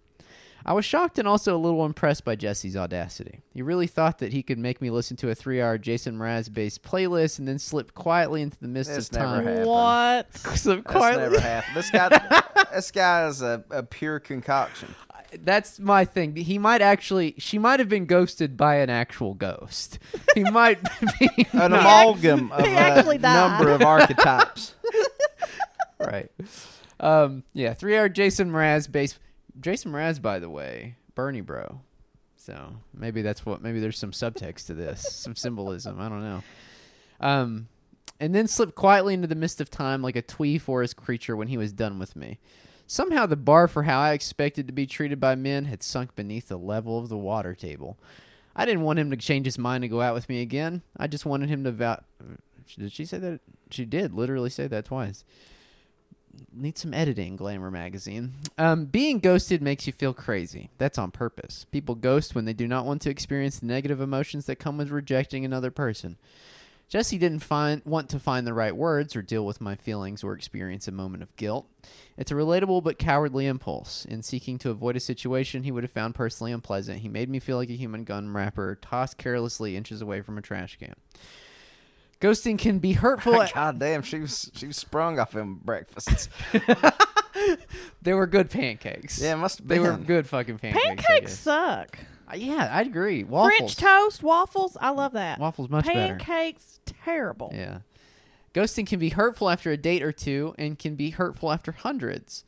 [0.67, 3.41] I was shocked and also a little impressed by Jesse's audacity.
[3.55, 6.53] He really thought that he could make me listen to a three hour Jason Mraz
[6.53, 9.47] based playlist and then slip quietly into the mist It's of never time.
[9.47, 9.67] happened.
[9.67, 10.37] What?
[10.59, 11.23] slip That's quietly.
[11.23, 11.77] never happened.
[11.77, 12.09] This guy,
[12.79, 14.95] this guy is a, a pure concoction.
[15.43, 16.37] That's my thing.
[16.37, 19.99] He might actually, she might have been ghosted by an actual ghost.
[20.35, 20.79] He might
[21.18, 21.29] be.
[21.53, 24.74] An not- amalgam of a number of archetypes.
[25.99, 26.31] right.
[27.01, 29.18] Um, yeah, three hour Jason Mraz based.
[29.61, 31.81] Jason Mraz, by the way, Bernie bro.
[32.37, 33.61] So maybe that's what.
[33.61, 36.01] Maybe there's some subtext to this, some symbolism.
[36.01, 36.43] I don't know.
[37.20, 37.68] Um,
[38.20, 41.49] and then slipped quietly into the mist of time like a twee forest creature when
[41.49, 42.39] he was done with me.
[42.91, 46.49] Somehow the bar for how I expected to be treated by men had sunk beneath
[46.49, 47.99] the level of the water table.
[48.57, 50.80] I didn't want him to change his mind and go out with me again.
[50.97, 52.01] I just wanted him to vow.
[52.78, 53.41] Did she say that?
[53.70, 55.22] She did literally say that twice.
[56.51, 58.32] Need some editing, Glamour magazine.
[58.57, 60.70] Um, being ghosted makes you feel crazy.
[60.78, 61.66] That's on purpose.
[61.70, 64.89] People ghost when they do not want to experience the negative emotions that come with
[64.89, 66.16] rejecting another person.
[66.89, 70.32] Jesse didn't find want to find the right words or deal with my feelings or
[70.32, 71.66] experience a moment of guilt.
[72.16, 74.07] It's a relatable but cowardly impulse.
[74.07, 77.41] In seeking to avoid a situation he would have found personally unpleasant, he made me
[77.41, 80.95] feel like a human gun wrapper tossed carelessly inches away from a trash can.
[82.20, 83.45] Ghosting can be hurtful.
[83.55, 86.28] God damn, she was she was sprung off them breakfasts.
[88.03, 89.20] they were good pancakes.
[89.20, 89.82] Yeah, must have been.
[89.82, 90.84] They were good fucking pancakes.
[90.84, 91.99] Pancakes suck.
[92.31, 93.24] Uh, yeah, I'd agree.
[93.24, 93.57] Waffles.
[93.59, 94.76] French toast, waffles.
[94.81, 95.39] I love that.
[95.39, 96.16] Waffles much better.
[96.16, 97.51] Pancakes, terrible.
[97.55, 97.79] Yeah.
[98.55, 102.45] Ghosting can be hurtful after a date or two and can be hurtful after hundreds.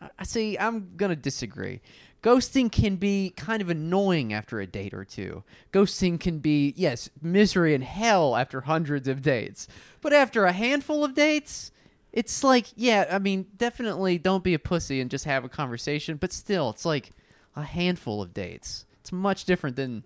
[0.00, 1.80] I I see, I'm going to disagree.
[2.22, 5.44] Ghosting can be kind of annoying after a date or two.
[5.72, 9.68] Ghosting can be, yes, misery and hell after hundreds of dates.
[10.00, 11.70] But after a handful of dates,
[12.12, 16.16] it's like, yeah, I mean, definitely don't be a pussy and just have a conversation,
[16.16, 17.12] but still, it's like
[17.56, 18.86] a handful of dates.
[19.04, 20.02] It's much different than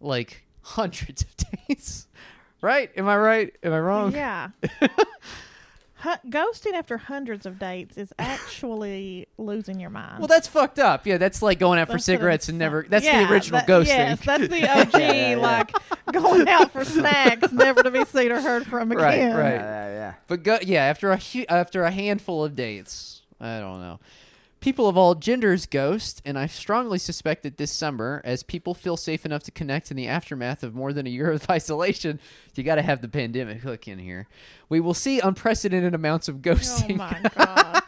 [0.00, 1.34] like hundreds of
[1.68, 2.06] dates.
[2.62, 2.90] Right?
[2.96, 3.54] Am I right?
[3.62, 4.12] Am I wrong?
[4.14, 4.48] Yeah.
[5.96, 10.18] Hu- ghosting after hundreds of dates is actually losing your mind.
[10.20, 11.06] Well, that's fucked up.
[11.06, 12.86] Yeah, that's like going out for That's what cigarettes and never.
[12.88, 13.86] That's Yeah, the original that- ghosting.
[13.88, 15.36] Yes, that's the OG, Yeah, yeah, yeah.
[15.36, 15.72] like
[16.10, 19.36] going out for snacks, never to be seen or heard from Right, again.
[19.36, 19.52] right.
[19.56, 20.14] Yeah, yeah, yeah.
[20.26, 24.00] But go, yeah, after a hu- after a handful of dates, I don't know.
[24.60, 28.98] People of all genders ghost, and I strongly suspect that this summer, as people feel
[28.98, 32.20] safe enough to connect in the aftermath of more than a year of isolation,
[32.54, 34.28] you got to have the pandemic hook in here.
[34.68, 36.92] We will see unprecedented amounts of ghosting.
[36.92, 37.82] Oh my god.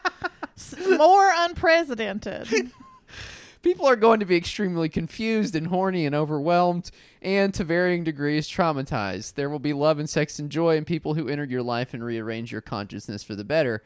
[0.97, 2.49] More unprecedented.
[3.62, 8.49] People are going to be extremely confused and horny and overwhelmed, and to varying degrees
[8.49, 9.35] traumatized.
[9.35, 12.03] There will be love and sex and joy in people who entered your life and
[12.03, 13.83] rearrange your consciousness for the better.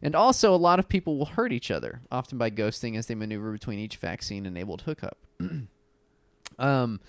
[0.00, 3.14] And also, a lot of people will hurt each other, often by ghosting as they
[3.14, 5.18] maneuver between each vaccine enabled hookup.
[6.58, 7.00] um,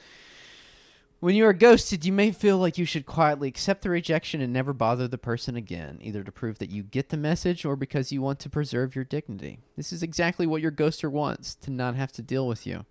[1.19, 4.53] when you are ghosted, you may feel like you should quietly accept the rejection and
[4.53, 8.11] never bother the person again, either to prove that you get the message or because
[8.11, 9.59] you want to preserve your dignity.
[9.75, 12.85] This is exactly what your ghoster wants to not have to deal with you.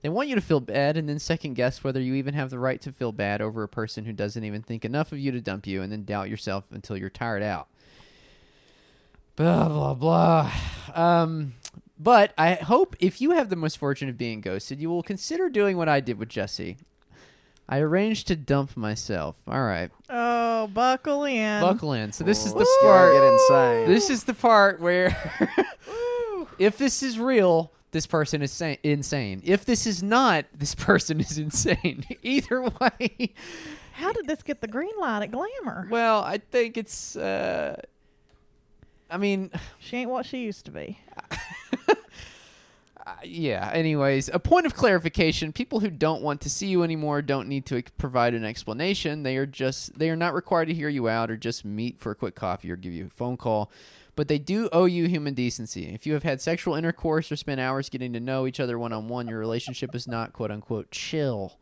[0.00, 2.58] They want you to feel bad and then second guess whether you even have the
[2.58, 5.40] right to feel bad over a person who doesn't even think enough of you to
[5.40, 7.68] dump you and then doubt yourself until you're tired out.
[9.36, 10.52] Blah, blah, blah.
[10.94, 11.54] Um,
[11.98, 15.76] but I hope if you have the misfortune of being ghosted, you will consider doing
[15.76, 16.76] what I did with Jesse.
[17.68, 19.36] I arranged to dump myself.
[19.46, 19.90] All right.
[20.10, 21.62] Oh, buckle in.
[21.62, 22.12] Buckle in.
[22.12, 23.14] So this is the part.
[23.14, 23.88] get insane.
[23.88, 25.16] This is the part where
[26.58, 29.40] if this is real, this person is sa- insane.
[29.44, 32.04] If this is not, this person is insane.
[32.22, 33.32] Either way.
[33.92, 35.88] How did this get the green light at Glamour?
[35.90, 37.16] Well, I think it's.
[37.16, 37.80] Uh,
[39.12, 40.98] I mean, She ain't what she used to be.
[41.88, 41.94] uh,
[43.22, 43.70] yeah.
[43.72, 47.66] Anyways, a point of clarification: people who don't want to see you anymore don't need
[47.66, 49.22] to provide an explanation.
[49.22, 52.12] They are just they are not required to hear you out or just meet for
[52.12, 53.70] a quick coffee or give you a phone call.
[54.14, 55.86] But they do owe you human decency.
[55.88, 58.92] If you have had sexual intercourse or spent hours getting to know each other one
[58.92, 61.58] on one, your relationship is not quote unquote chill.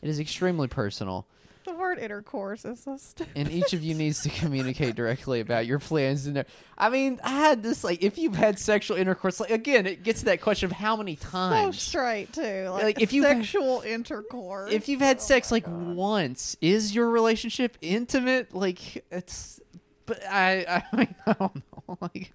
[0.00, 1.26] It is extremely personal.
[1.68, 3.32] The word intercourse is so stupid.
[3.36, 6.44] and each of you needs to communicate directly about your plans and
[6.78, 10.20] I mean, I had this like if you've had sexual intercourse like again, it gets
[10.20, 11.76] to that question of how many times.
[11.80, 12.68] So straight too.
[12.70, 14.72] Like, Like, if you've- sexual intercourse.
[14.72, 15.94] if you've had Oh sex like God.
[15.94, 18.54] once, is your relationship intimate?
[18.54, 19.60] Like it's
[20.06, 21.98] but I I, mean, I don't know.
[22.00, 22.32] Like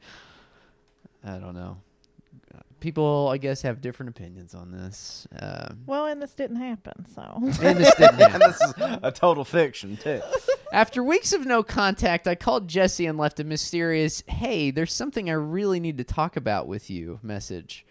[1.23, 1.77] I don't know.
[2.83, 5.25] People I guess have different opinions on this.
[5.39, 7.21] Um Well, and this didn't happen, so.
[7.63, 8.41] and this didn't happen.
[8.41, 10.21] and this is a total fiction too.
[10.73, 15.29] After weeks of no contact, I called Jesse and left a mysterious, hey, there's something
[15.29, 17.85] I really need to talk about with you message.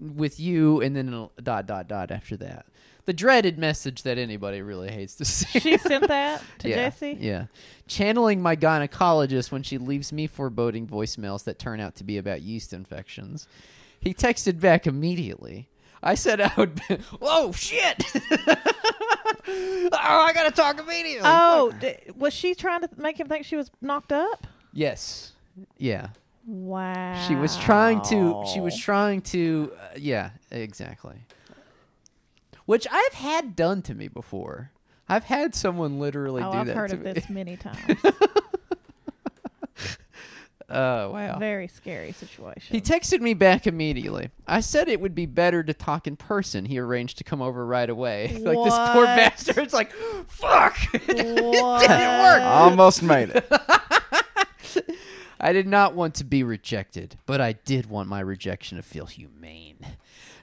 [0.00, 2.66] With you, and then a dot, dot, dot after that.
[3.04, 5.60] The dreaded message that anybody really hates to see.
[5.60, 7.16] she sent that to yeah, Jesse.
[7.20, 7.46] Yeah.
[7.86, 12.42] Channeling my gynecologist when she leaves me foreboding voicemails that turn out to be about
[12.42, 13.46] yeast infections.
[14.02, 15.68] He texted back immediately.
[16.02, 16.74] I said I would.
[16.74, 18.04] Be, Whoa, shit!
[19.48, 21.20] oh, I gotta talk immediately.
[21.24, 24.46] Oh, d- was she trying to make him think she was knocked up?
[24.72, 25.32] Yes.
[25.78, 26.08] Yeah.
[26.44, 27.24] Wow.
[27.28, 28.44] She was trying to.
[28.52, 29.72] She was trying to.
[29.80, 30.30] Uh, yeah.
[30.50, 31.16] Exactly.
[32.66, 34.72] Which I've had done to me before.
[35.08, 37.12] I've had someone literally Oh, do I've that heard to of me.
[37.12, 38.00] this many times.
[40.72, 41.38] Oh wow.
[41.38, 42.74] Very scary situation.
[42.74, 44.30] He texted me back immediately.
[44.46, 46.64] I said it would be better to talk in person.
[46.64, 48.28] He arranged to come over right away.
[48.40, 49.16] like this poor What?
[49.16, 49.58] bastard.
[49.58, 49.92] It's like,
[50.26, 50.76] fuck.
[50.92, 51.06] what?
[51.06, 52.42] didn't work.
[52.42, 53.46] Almost made it.
[55.40, 59.06] I did not want to be rejected, but I did want my rejection to feel
[59.06, 59.76] humane.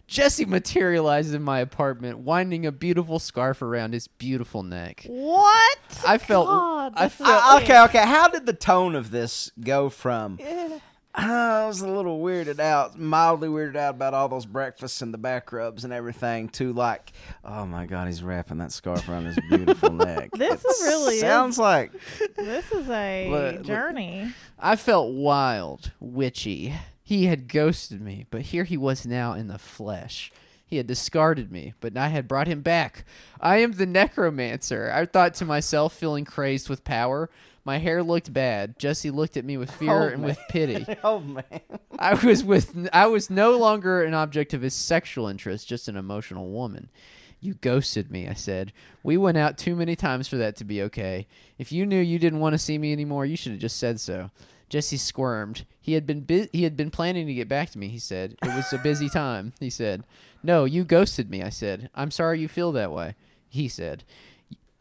[0.09, 5.05] Jesse materializes in my apartment, winding a beautiful scarf around his beautiful neck.
[5.07, 5.77] What?
[6.07, 8.05] I felt- God, I felt- Uh, okay, okay.
[8.05, 10.37] How did the tone of this go from?
[10.41, 10.79] Yeah.
[11.15, 15.17] I was a little weirded out, mildly weirded out about all those breakfasts and the
[15.17, 17.11] back rubs and everything, to like,
[17.43, 20.31] oh my god, he's wrapping that scarf around his beautiful neck.
[20.33, 21.91] This It really is- sounds like
[22.35, 23.63] This is a Look, look.
[23.63, 24.33] journey.
[24.57, 26.73] I felt wild, witchy.
[27.09, 30.31] He had ghosted me, but here he was now in the flesh.
[30.63, 33.03] He had discarded me, but I had brought him back.
[33.41, 34.91] I am the necromancer.
[34.93, 37.31] I thought to myself, feeling crazed with power.
[37.65, 38.77] My hair looked bad.
[38.77, 40.85] Jesse looked at me with fear Oh, and with pity.
[41.03, 41.61] oh man.
[41.97, 45.97] I was with I was no longer an object of his sexual interest, just an
[45.97, 46.91] emotional woman.
[47.41, 48.71] You ghosted me, I said.
[49.01, 51.25] We went out too many times for that to be okay.
[51.57, 53.99] If you knew you didn't want to see me anymore, you should have just said
[53.99, 54.29] so.
[54.69, 55.65] Jesse squirmed.
[55.81, 58.35] He had been bu- he had been planning to get back to me, he said.
[58.43, 60.03] It was a busy time, he said.
[60.43, 61.89] No, you ghosted me, I said.
[61.95, 63.15] I'm sorry you feel that way,
[63.49, 64.03] he said.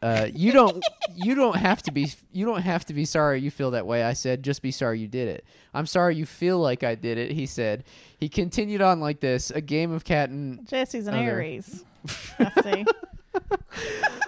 [0.01, 0.81] Uh, you don't
[1.15, 4.01] you don't have to be you don't have to be sorry you feel that way
[4.01, 7.17] i said just be sorry you did it i'm sorry you feel like i did
[7.17, 7.83] it he said
[8.17, 11.23] he continued on like this a game of cat and Jesse's an Other.
[11.31, 11.83] Aries.
[12.39, 12.85] I see.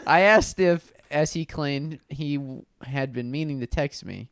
[0.06, 4.28] i asked if as he claimed he w- had been meaning to text me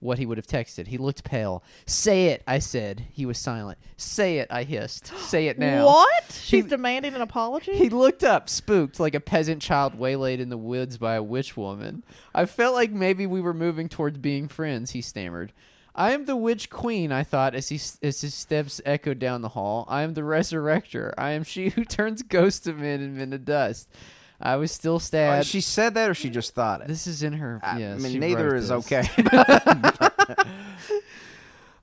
[0.00, 3.78] what he would have texted he looked pale say it i said he was silent
[3.96, 6.24] say it i hissed say it now What?
[6.32, 7.76] She's He- demanding an apology?
[7.76, 11.56] He looked up, spooked, like a peasant child waylaid in the woods by a witch
[11.56, 12.02] woman.
[12.34, 15.52] I felt like maybe we were moving towards being friends, he stammered.
[15.94, 17.76] I am the witch queen, I thought as he
[18.06, 19.86] as his steps echoed down the hall.
[19.88, 21.14] I am the resurrector.
[21.16, 23.88] I am she who turns ghosts of men and men to dust.
[24.40, 25.46] I was still Uh, stabbed.
[25.46, 26.88] she said that, or she just thought it.
[26.88, 27.58] this is in her.
[27.62, 28.92] I yes, mean, neither is this.
[28.92, 29.08] okay.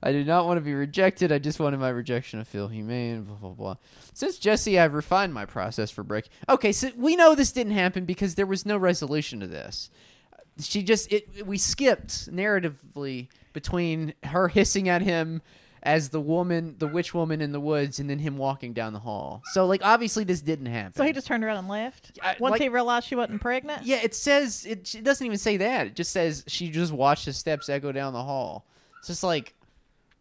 [0.06, 1.32] I do not want to be rejected.
[1.32, 3.22] I just wanted my rejection to feel humane.
[3.22, 3.76] Blah blah blah.
[4.12, 6.28] Since Jesse, I've refined my process for break.
[6.48, 9.90] Okay, so we know this didn't happen because there was no resolution to this.
[10.60, 11.46] She just it.
[11.46, 15.40] We skipped narratively between her hissing at him
[15.84, 18.98] as the woman, the witch woman in the woods, and then him walking down the
[18.98, 19.42] hall.
[19.52, 20.94] So like obviously this didn't happen.
[20.94, 23.84] So he just turned around and left I- once like- he realized she wasn't pregnant.
[23.84, 25.88] yeah, it says it, it doesn't even say that.
[25.88, 28.64] It just says she just watched his steps echo down the hall.
[28.98, 29.54] It's just like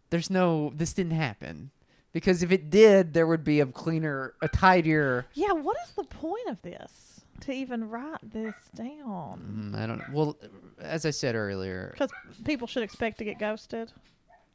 [0.09, 1.72] there's no this didn't happen
[2.11, 5.26] because if it did, there would be a cleaner, a tidier.
[5.34, 7.09] Yeah, what is the point of this?
[7.41, 9.74] To even write this down?
[9.74, 9.97] Mm, I don't.
[9.97, 10.05] Know.
[10.14, 10.38] Well,
[10.80, 12.11] as I said earlier, Because
[12.45, 13.91] people should expect to get ghosted.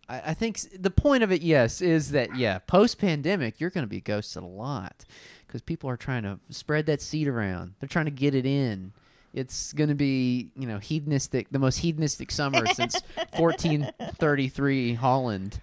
[0.09, 3.85] I, I think the point of it, yes, is that yeah, post pandemic, you're going
[3.85, 5.05] to be ghosted a lot
[5.47, 7.75] because people are trying to spread that seed around.
[7.81, 8.93] They're trying to get it in.
[9.35, 13.01] It's going to be you know hedonistic, the most hedonistic summer since
[13.37, 15.61] 1433 Holland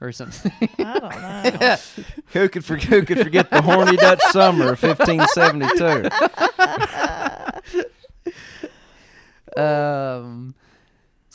[0.00, 0.52] or something.
[0.78, 1.76] I don't know.
[2.32, 6.10] Who could for, who could forget the horny Dutch summer of 1572?
[9.60, 10.54] um,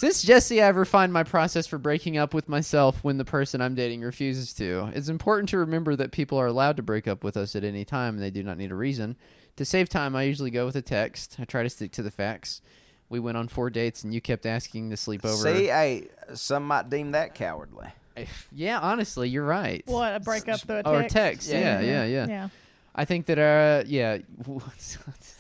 [0.02, 3.76] since Jesse, I've refined my process for breaking up with myself when the person I'm
[3.76, 4.90] dating refuses to.
[4.96, 7.86] It's important to remember that people are allowed to break up with us at any
[7.86, 9.16] time and they do not need a reason.
[9.58, 11.36] To save time, I usually go with a text.
[11.38, 12.64] I try to stick to the facts.
[13.10, 15.38] We went on four dates and you kept asking to sleep over.
[15.38, 17.90] See, hey, some might deem that cowardly.
[18.18, 19.84] Eh, yeah, honestly, you're right.
[19.86, 20.88] What, a breakup through a text?
[20.88, 22.28] Or text, yeah, yeah, yeah.
[22.28, 22.50] Yeah.
[22.94, 24.18] I think that, uh, yeah.
[24.76, 24.98] this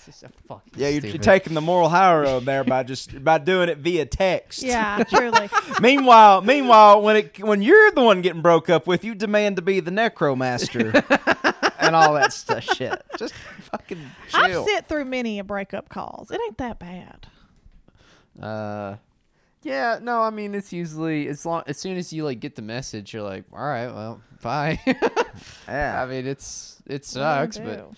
[0.08, 3.38] is a fucking Yeah, you're, you're taking the moral high road there by just by
[3.39, 4.64] doing it via text.
[4.64, 5.49] Yeah, truly.
[5.82, 9.62] meanwhile, meanwhile, when it when you're the one getting broke up with, you demand to
[9.62, 10.93] be the necromaster
[11.80, 12.64] and all that stuff.
[12.64, 13.99] Shit, just fucking
[14.34, 14.66] I've chill.
[14.66, 16.32] sit through many a breakup calls.
[16.32, 17.28] It ain't that bad.
[18.41, 18.95] Uh,
[19.62, 22.62] yeah, no, I mean it's usually as long as soon as you like get the
[22.62, 24.80] message, you're like, all right, well, bye.
[25.68, 27.91] Yeah, I mean, it's it sucks, but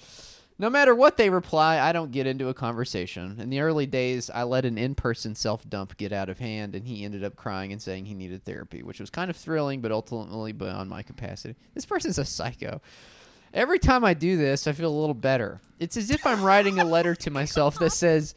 [0.60, 3.40] no matter what they reply, I don't get into a conversation.
[3.40, 7.04] In the early days, I let an in-person self-dump get out of hand, and he
[7.04, 10.52] ended up crying and saying he needed therapy, which was kind of thrilling, but ultimately
[10.52, 11.56] beyond my capacity.
[11.74, 12.82] This person's a psycho.
[13.54, 15.60] Every time I do this, I feel a little better.
[15.80, 18.34] It's as if I'm writing a letter to myself that says,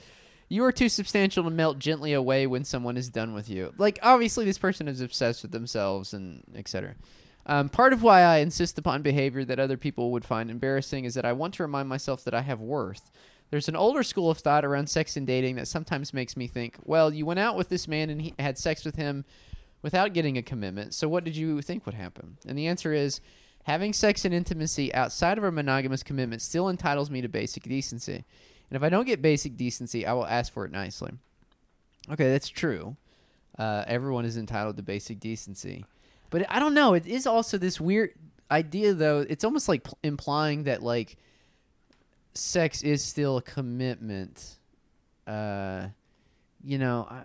[0.48, 3.98] "You are too substantial to melt gently away when someone is done with you." Like
[4.02, 6.96] obviously, this person is obsessed with themselves and etc.
[7.48, 11.14] Um, part of why I insist upon behavior that other people would find embarrassing is
[11.14, 13.10] that I want to remind myself that I have worth.
[13.50, 16.76] There's an older school of thought around sex and dating that sometimes makes me think,
[16.82, 19.24] well, you went out with this man and he had sex with him
[19.82, 22.38] without getting a commitment, so what did you think would happen?
[22.44, 23.20] And the answer is
[23.64, 28.24] having sex and intimacy outside of a monogamous commitment still entitles me to basic decency.
[28.68, 31.12] And if I don't get basic decency, I will ask for it nicely.
[32.10, 32.96] Okay, that's true.
[33.56, 35.84] Uh, everyone is entitled to basic decency.
[36.30, 36.94] But I don't know.
[36.94, 38.10] It is also this weird
[38.50, 39.20] idea, though.
[39.28, 41.16] It's almost like pl- implying that, like,
[42.34, 44.58] sex is still a commitment.
[45.26, 45.88] Uh,
[46.64, 47.22] you know, I,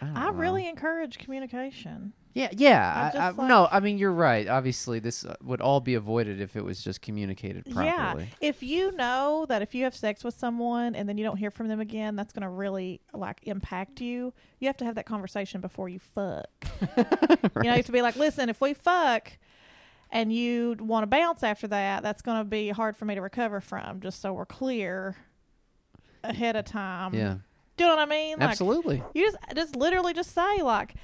[0.00, 0.32] I, I know.
[0.32, 2.12] really encourage communication.
[2.32, 3.10] Yeah, yeah.
[3.14, 4.46] I I, like- no, I mean you're right.
[4.46, 8.28] Obviously, this uh, would all be avoided if it was just communicated properly.
[8.40, 8.48] Yeah.
[8.48, 11.50] If you know that if you have sex with someone and then you don't hear
[11.50, 14.32] from them again, that's going to really like impact you.
[14.60, 16.46] You have to have that conversation before you fuck.
[16.96, 19.32] You know, you have to be like, listen, if we fuck
[20.12, 23.20] and you want to bounce after that, that's going to be hard for me to
[23.20, 24.00] recover from.
[24.00, 25.16] Just so we're clear
[26.24, 27.14] ahead of time.
[27.14, 27.36] yeah,
[27.76, 28.38] Do you know what I mean?
[28.38, 29.02] Like, absolutely.
[29.14, 30.94] You just just literally just say like,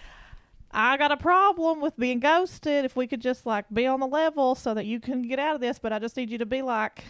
[0.78, 2.84] I got a problem with being ghosted.
[2.84, 5.54] If we could just like be on the level so that you can get out
[5.54, 7.02] of this, but I just need you to be like,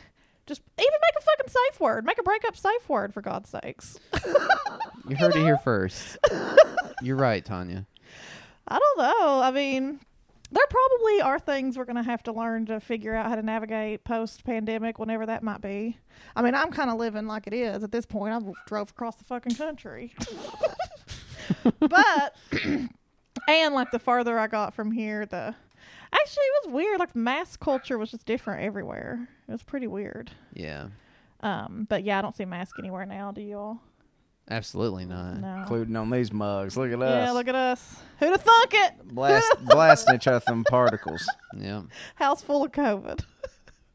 [0.46, 3.98] just even make a fucking safe word, make a breakup safe word for God's sakes.
[5.08, 6.18] You heard it here first.
[7.00, 7.86] You're right, Tanya.
[8.66, 9.40] I don't know.
[9.40, 10.00] I mean,
[10.50, 13.42] there probably are things we're going to have to learn to figure out how to
[13.42, 15.96] navigate post pandemic, whenever that might be.
[16.34, 18.34] I mean, I'm kind of living like it is at this point.
[18.34, 20.12] I drove across the fucking country.
[21.78, 22.34] but,
[23.48, 25.54] and like the farther I got from here, the.
[26.12, 26.98] Actually, it was weird.
[27.00, 29.28] Like mask culture was just different everywhere.
[29.48, 30.30] It was pretty weird.
[30.54, 30.88] Yeah,
[31.40, 33.32] Um, but yeah, I don't see mask anywhere now.
[33.32, 33.78] Do y'all?
[34.48, 35.38] absolutely not.
[35.40, 35.56] No.
[35.56, 36.76] including on these mugs.
[36.76, 37.26] Look at us.
[37.26, 37.96] Yeah, look at us.
[38.20, 39.08] Who'd have thunk it?
[39.08, 41.28] blast blasting each other with them particles.
[41.58, 41.82] Yeah,
[42.14, 43.24] house full of COVID.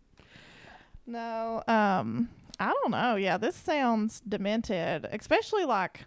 [1.08, 2.30] no, um,
[2.60, 3.16] I don't know.
[3.16, 6.02] Yeah, this sounds demented, especially like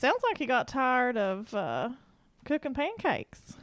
[0.00, 1.90] sounds like he got tired of uh,
[2.44, 3.54] cooking pancakes.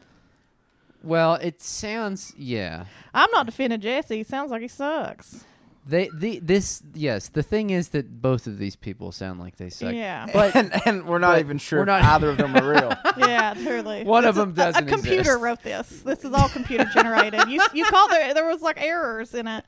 [1.04, 2.86] Well, it sounds yeah.
[3.14, 4.24] I'm not defending Jesse.
[4.24, 5.46] Sounds like he sucks.
[5.86, 7.30] They the this yes.
[7.30, 9.94] The thing is that both of these people sound like they suck.
[9.94, 12.94] Yeah, But- and, and we're not even sure we're not- either of them are real.
[13.18, 14.04] yeah, truly.
[14.04, 15.40] One of This them doesn't A, computer exist.
[15.42, 16.02] wrote this.
[16.02, 17.48] This is all computer generated.
[17.48, 18.34] You you called there.
[18.34, 19.64] There was like errors in it.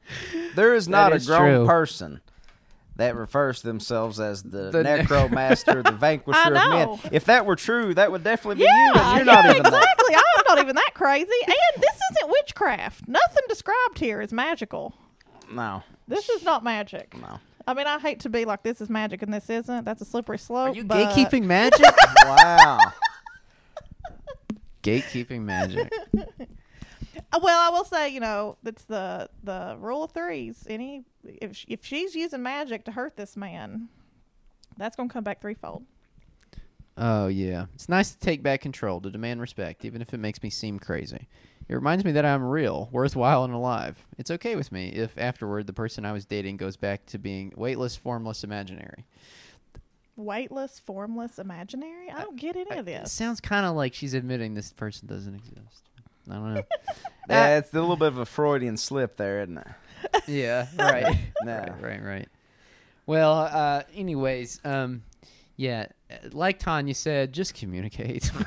[0.56, 1.66] There is not a is grown true.
[1.68, 2.22] person
[3.00, 6.70] that refers to themselves as the, The ne- necromaster, the vanquisher of know.
[7.04, 7.10] men.
[7.12, 9.64] If that were true, that would definitely be Yeah, you, and you're yeah, not even
[9.64, 9.74] that.
[9.74, 10.16] exactly.
[10.16, 11.30] I'm not even that crazy.
[11.46, 13.08] And this isn't witchcraft.
[13.08, 14.94] Nothing described here is magical.
[15.52, 17.16] No, This is not magic.
[17.20, 17.40] no.
[17.68, 19.86] I mean, I hate to be like this is magic and this isn't.
[19.86, 20.72] That's a slippery slope.
[20.72, 21.86] Are you but- gatekeeping magic?
[22.26, 22.80] Wow.
[24.84, 25.92] gatekeeping magic.
[27.32, 30.66] Uh, Well, I will say, you know, that's the the rule of threes.
[30.70, 33.90] Any if if she's using magic to hurt this man,
[34.78, 35.84] that's gonna come back threefold.
[36.98, 40.42] Oh yeah, it's nice to take back control, to demand respect, even if it makes
[40.44, 41.28] me seem crazy.
[41.70, 44.04] It reminds me that I'm real, worthwhile, and alive.
[44.18, 47.54] It's okay with me if afterward the person I was dating goes back to being
[47.56, 49.06] weightless, formless, imaginary.
[50.16, 52.10] Weightless, formless, imaginary.
[52.10, 53.12] I don't get any of It this.
[53.12, 55.89] sounds kind of like she's admitting this person doesn't exist.
[56.32, 56.64] I don't know.
[57.30, 59.68] Yeah, it's a little bit of a Freudian slip there, isn't it?
[60.28, 61.16] yeah, right.
[61.44, 61.58] No.
[61.58, 62.28] right, right, right.
[63.06, 65.04] Well, uh, anyways, um,
[65.56, 68.32] yeah, uh, like Tanya said, just communicate.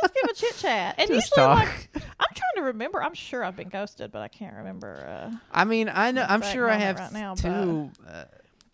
[0.00, 0.94] Just give a chit chat.
[0.98, 1.58] And just usually, talk.
[1.58, 3.02] like, I'm trying to remember.
[3.02, 5.30] I'm sure I've been ghosted, but I can't remember.
[5.32, 6.24] Uh, I mean, I know.
[6.28, 7.90] I'm sure I have right now, too.
[8.06, 8.24] Uh,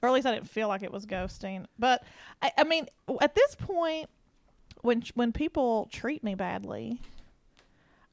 [0.03, 1.67] or at least I didn't feel like it was ghosting.
[1.79, 2.03] But
[2.43, 2.89] I, I mean,
[3.21, 4.11] at this point,
[4.83, 7.01] when when people treat me badly,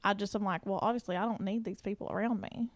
[0.03, 2.67] I just am like, well, obviously, I don't need these people around me.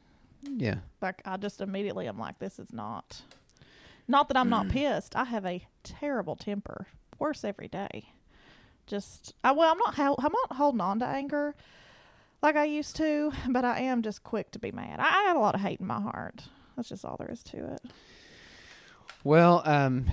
[0.43, 0.75] yeah.
[1.01, 3.21] Like, I just immediately am like, this is not.
[4.07, 5.15] Not that I'm not pissed.
[5.15, 6.85] I have a terrible temper.
[7.17, 8.09] Worse every day.
[8.85, 9.97] Just, I well, I'm not.
[9.97, 11.55] I'm not holding on to anger
[12.43, 14.99] like I used to, but I am just quick to be mad.
[14.99, 16.43] I, I have a lot of hate in my heart.
[16.75, 17.81] That's just all there is to it.
[19.23, 20.05] Well, um,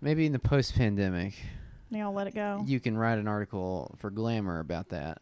[0.00, 1.34] maybe in the post-pandemic,
[1.90, 2.62] Y'all let it go.
[2.66, 5.20] you can write an article for Glamour about that,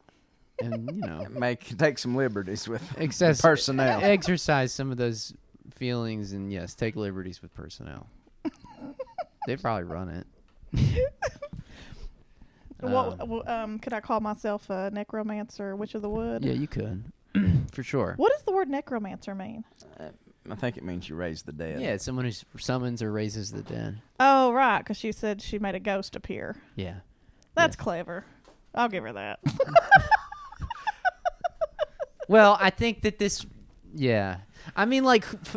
[0.62, 4.00] and you know, Make take some liberties with excess personnel.
[4.02, 5.32] exercise some of those
[5.74, 8.08] feelings, and yes, take liberties with personnel.
[9.46, 10.26] they probably run it.
[12.80, 16.44] what Um, w- um, could I call myself a necromancer, witch of the wood?
[16.44, 17.04] yeah, you could,
[17.72, 18.14] for sure.
[18.16, 19.64] What does the word necromancer mean?
[20.50, 21.80] I think it means you raise the dead.
[21.80, 24.00] Yeah, it's someone who summons or raises the dead.
[24.18, 26.56] Oh, right, because she said she made a ghost appear.
[26.74, 27.00] Yeah.
[27.54, 27.82] That's Yeah.
[27.82, 28.24] clever.
[28.74, 29.40] I'll give her that.
[32.28, 33.44] Well, I think that this,
[33.94, 34.38] yeah.
[34.76, 35.56] I mean, like, f-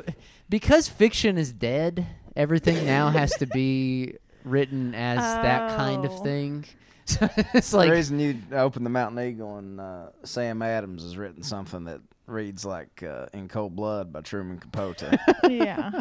[0.50, 6.24] because fiction is dead, everything now has to be written as that kind of Oh.
[6.24, 6.66] thing.
[7.06, 11.18] So it's the like, reason you open the Mountain Eagle and uh, Sam Adams has
[11.18, 15.02] written something that reads like uh, "In Cold Blood" by Truman Capote,
[15.50, 15.92] yeah.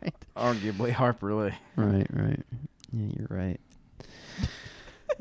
[0.00, 1.52] right, arguably Harper Lee.
[1.76, 2.40] right, right.
[2.92, 3.58] Yeah, you're right.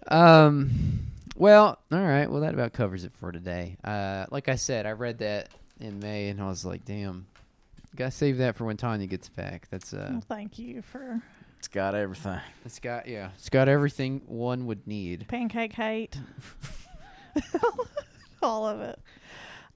[0.10, 1.00] um,
[1.40, 2.30] well, all right.
[2.30, 3.78] Well, that about covers it for today.
[3.84, 7.26] Uh, like I said, I read that in May, and I was like, damn,
[7.96, 9.68] gotta save that for when Tanya gets back.
[9.72, 10.10] That's uh.
[10.12, 11.22] Well, thank you for
[11.58, 12.42] It's got everything.
[12.66, 13.30] It's got yeah.
[13.36, 15.28] It's got everything one would need.
[15.28, 16.18] pancake hate.
[18.42, 19.00] All of it.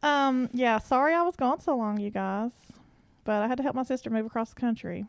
[0.02, 2.52] Um, yeah, sorry I was gone so long, you guys.
[3.24, 5.06] But I had to help my sister move across the country.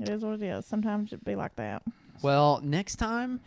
[0.00, 0.64] It is what it is.
[0.64, 1.82] Sometimes it'd be like that.
[2.22, 3.40] Well, next time,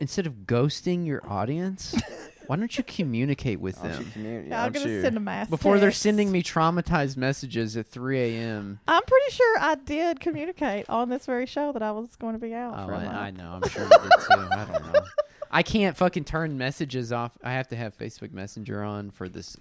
[0.00, 1.94] instead of ghosting your audience,
[2.46, 5.20] why don't you communicate with Don't you them communi- I'm don't gonna you- send a
[5.20, 6.02] mass before they're text.
[6.02, 8.80] sending me traumatized messages at 3 a.m.?
[8.88, 12.38] I'm pretty sure I did communicate on this very show that I was going to
[12.38, 13.08] be out Oh, for a month.
[13.08, 13.60] I, I know.
[13.62, 14.48] I'm sure you did too.
[14.50, 15.00] I don't know.
[15.50, 17.36] I can't fucking turn messages off.
[17.42, 19.56] I have to have Facebook Messenger on for this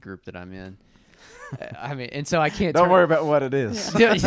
[0.00, 0.78] group that I'm in.
[1.60, 2.74] Uh, I mean, and so I can't.
[2.74, 3.92] Don't turn- worry about what it is.
[3.92, 4.24] Don't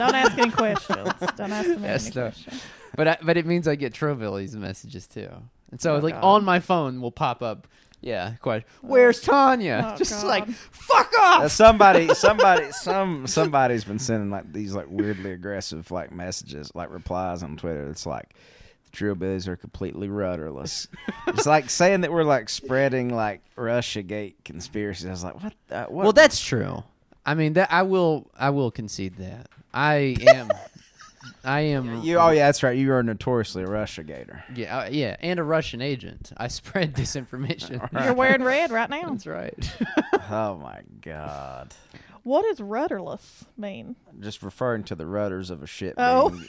[0.00, 1.08] ask any questions.
[1.36, 2.22] Don't ask them Yes, any no.
[2.30, 2.62] questions.
[2.96, 5.28] But I, but it means I get Trillbillies messages too,
[5.70, 6.24] and so Oh, like God.
[6.24, 7.66] on my phone will pop up.
[8.00, 8.68] Yeah, question.
[8.80, 9.92] Where's Tanya?
[9.92, 10.26] Oh, Just God.
[10.26, 11.42] like fuck off.
[11.44, 16.90] Uh, somebody, somebody, some somebody's been sending like these like weirdly aggressive like messages, like
[16.90, 17.88] replies on Twitter.
[17.88, 18.34] It's like
[18.92, 20.88] Trillbillies are completely rudderless.
[21.28, 25.06] it's like saying that we're like spreading like Russia Gate conspiracies.
[25.06, 25.54] I was like, what?
[25.68, 25.92] The, what?
[26.04, 26.82] well, that's true.
[27.24, 30.48] I mean that I will I will concede that I am
[31.44, 32.18] I am you.
[32.18, 32.76] Oh yeah, that's right.
[32.76, 34.42] You are notoriously a RussiaGator.
[34.56, 36.32] yeah uh, yeah and a Russian agent.
[36.36, 37.88] I spread disinformation.
[38.04, 39.10] You're wearing red right now.
[39.10, 39.70] That's right.
[40.30, 41.74] oh my god.
[42.24, 43.96] What does rudderless mean?
[44.20, 45.94] Just referring to the rudders of a ship.
[45.98, 46.28] Oh.
[46.30, 46.46] being-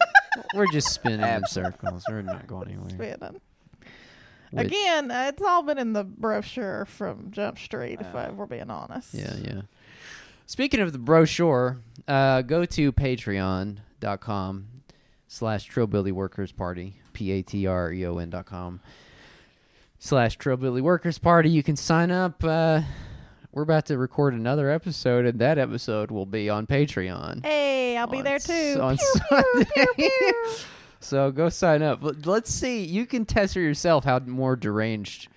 [0.53, 2.03] We're just spinning in circles.
[2.07, 2.89] We're not going anywhere.
[2.89, 3.41] Spinning.
[4.51, 8.29] Which- Again, uh, it's all been in the brochure from Jump Street, if, I, Uh,
[8.29, 9.15] if we're being honest.
[9.15, 9.61] Yeah, yeah.
[10.45, 12.91] Speaking of the brochure, uh, go to
[14.03, 14.67] patreon.com
[15.27, 18.81] slash Trillbilly Workers Party, P-A-T-R-E-O-N dot com
[19.99, 21.49] slash Trillbilly Workers Party.
[21.49, 22.81] You can sign up uh,
[23.51, 27.45] we're about to record another episode, and that episode will be on Patreon.
[27.45, 28.77] Hey, I'll be there too.
[28.81, 29.95] on Pew, pew, pew, Sunday.
[29.95, 30.49] pew.
[30.99, 31.99] So go sign up.
[32.25, 32.85] Let's see.
[32.85, 35.27] You can test for yourself how more deranged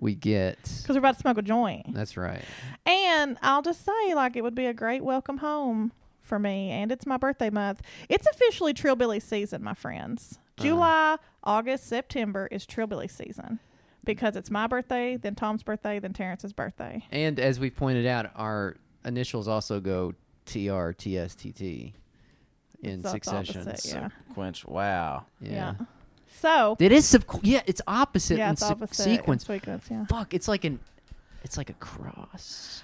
[0.00, 0.58] we get.
[0.60, 1.94] Because we're about to smoke a joint.
[1.94, 2.42] That's right.
[2.84, 5.92] And I'll just say, like, it would be a great welcome home
[6.24, 6.70] for me.
[6.70, 7.82] And it's my birthday month.
[8.08, 10.38] It's officially Trillbilly season, my friends.
[10.58, 10.64] Uh-huh.
[10.68, 13.60] July, August, September is Trillbilly season
[14.04, 17.04] because it's my birthday, then Tom's birthday, then Terrence's birthday.
[17.10, 20.12] And as we pointed out, our initials also go
[20.46, 21.92] TR, TSTT
[22.82, 23.66] in It's succession.
[23.68, 24.08] opposite, yeah.
[24.34, 24.64] Quench.
[24.66, 25.24] Wow.
[25.40, 25.74] Yeah.
[26.40, 29.46] So, It is sub- yeah, it's opposite yeah, it's se- opposite in sequence.
[29.46, 30.04] sequence, yeah.
[30.06, 30.80] Fuck, it's like an
[31.44, 32.82] it's like a cross.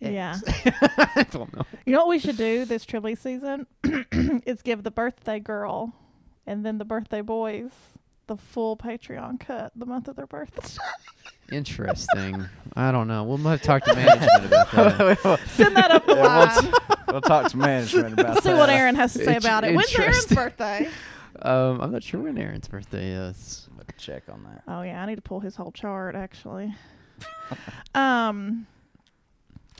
[0.00, 0.36] Yeah.
[0.44, 0.66] X.
[1.16, 1.62] I don't know.
[1.86, 3.66] You know what we should do this Trillbilly season?
[4.46, 5.94] is give the birthday girl
[6.46, 7.70] and then the birthday boys
[8.26, 10.82] the full Patreon cut the month of their birthday.
[11.52, 12.44] Interesting.
[12.76, 13.24] I don't know.
[13.24, 14.70] We'll have to talk to management about
[15.22, 15.40] that.
[15.48, 16.72] Send that up the line.
[17.08, 18.58] we'll talk to management about See that.
[18.58, 19.74] what Aaron has to say Int- about it.
[19.74, 20.88] When's Aaron's birthday?
[21.42, 23.68] Um, I'm not sure when Aaron's birthday is.
[23.76, 24.62] Let me check on that.
[24.68, 26.74] Oh yeah, I need to pull his whole chart actually.
[27.94, 28.66] um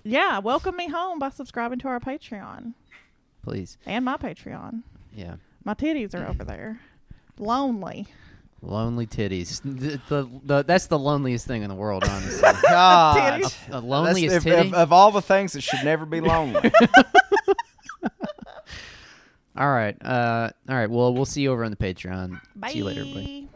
[0.04, 2.74] yeah, welcome me home by subscribing to our Patreon
[3.44, 3.78] Please.
[3.86, 4.82] and my Patreon.
[5.14, 5.36] Yeah.
[5.64, 6.80] My titties are over there.
[7.38, 8.08] Lonely.
[8.62, 9.60] Lonely titties.
[9.78, 12.40] The, the, the, that's the loneliest thing in the world, honestly.
[12.62, 13.42] God.
[13.42, 13.70] Titties.
[13.70, 14.68] the loneliest That's- titty.
[14.68, 16.70] of, of, of all the things that should never be lonely.
[19.56, 19.96] all right.
[20.04, 20.90] Uh, all right.
[20.90, 22.40] Well, we'll see you over on the Patreon.
[22.56, 22.70] Bye.
[22.70, 23.48] See you later, everybody.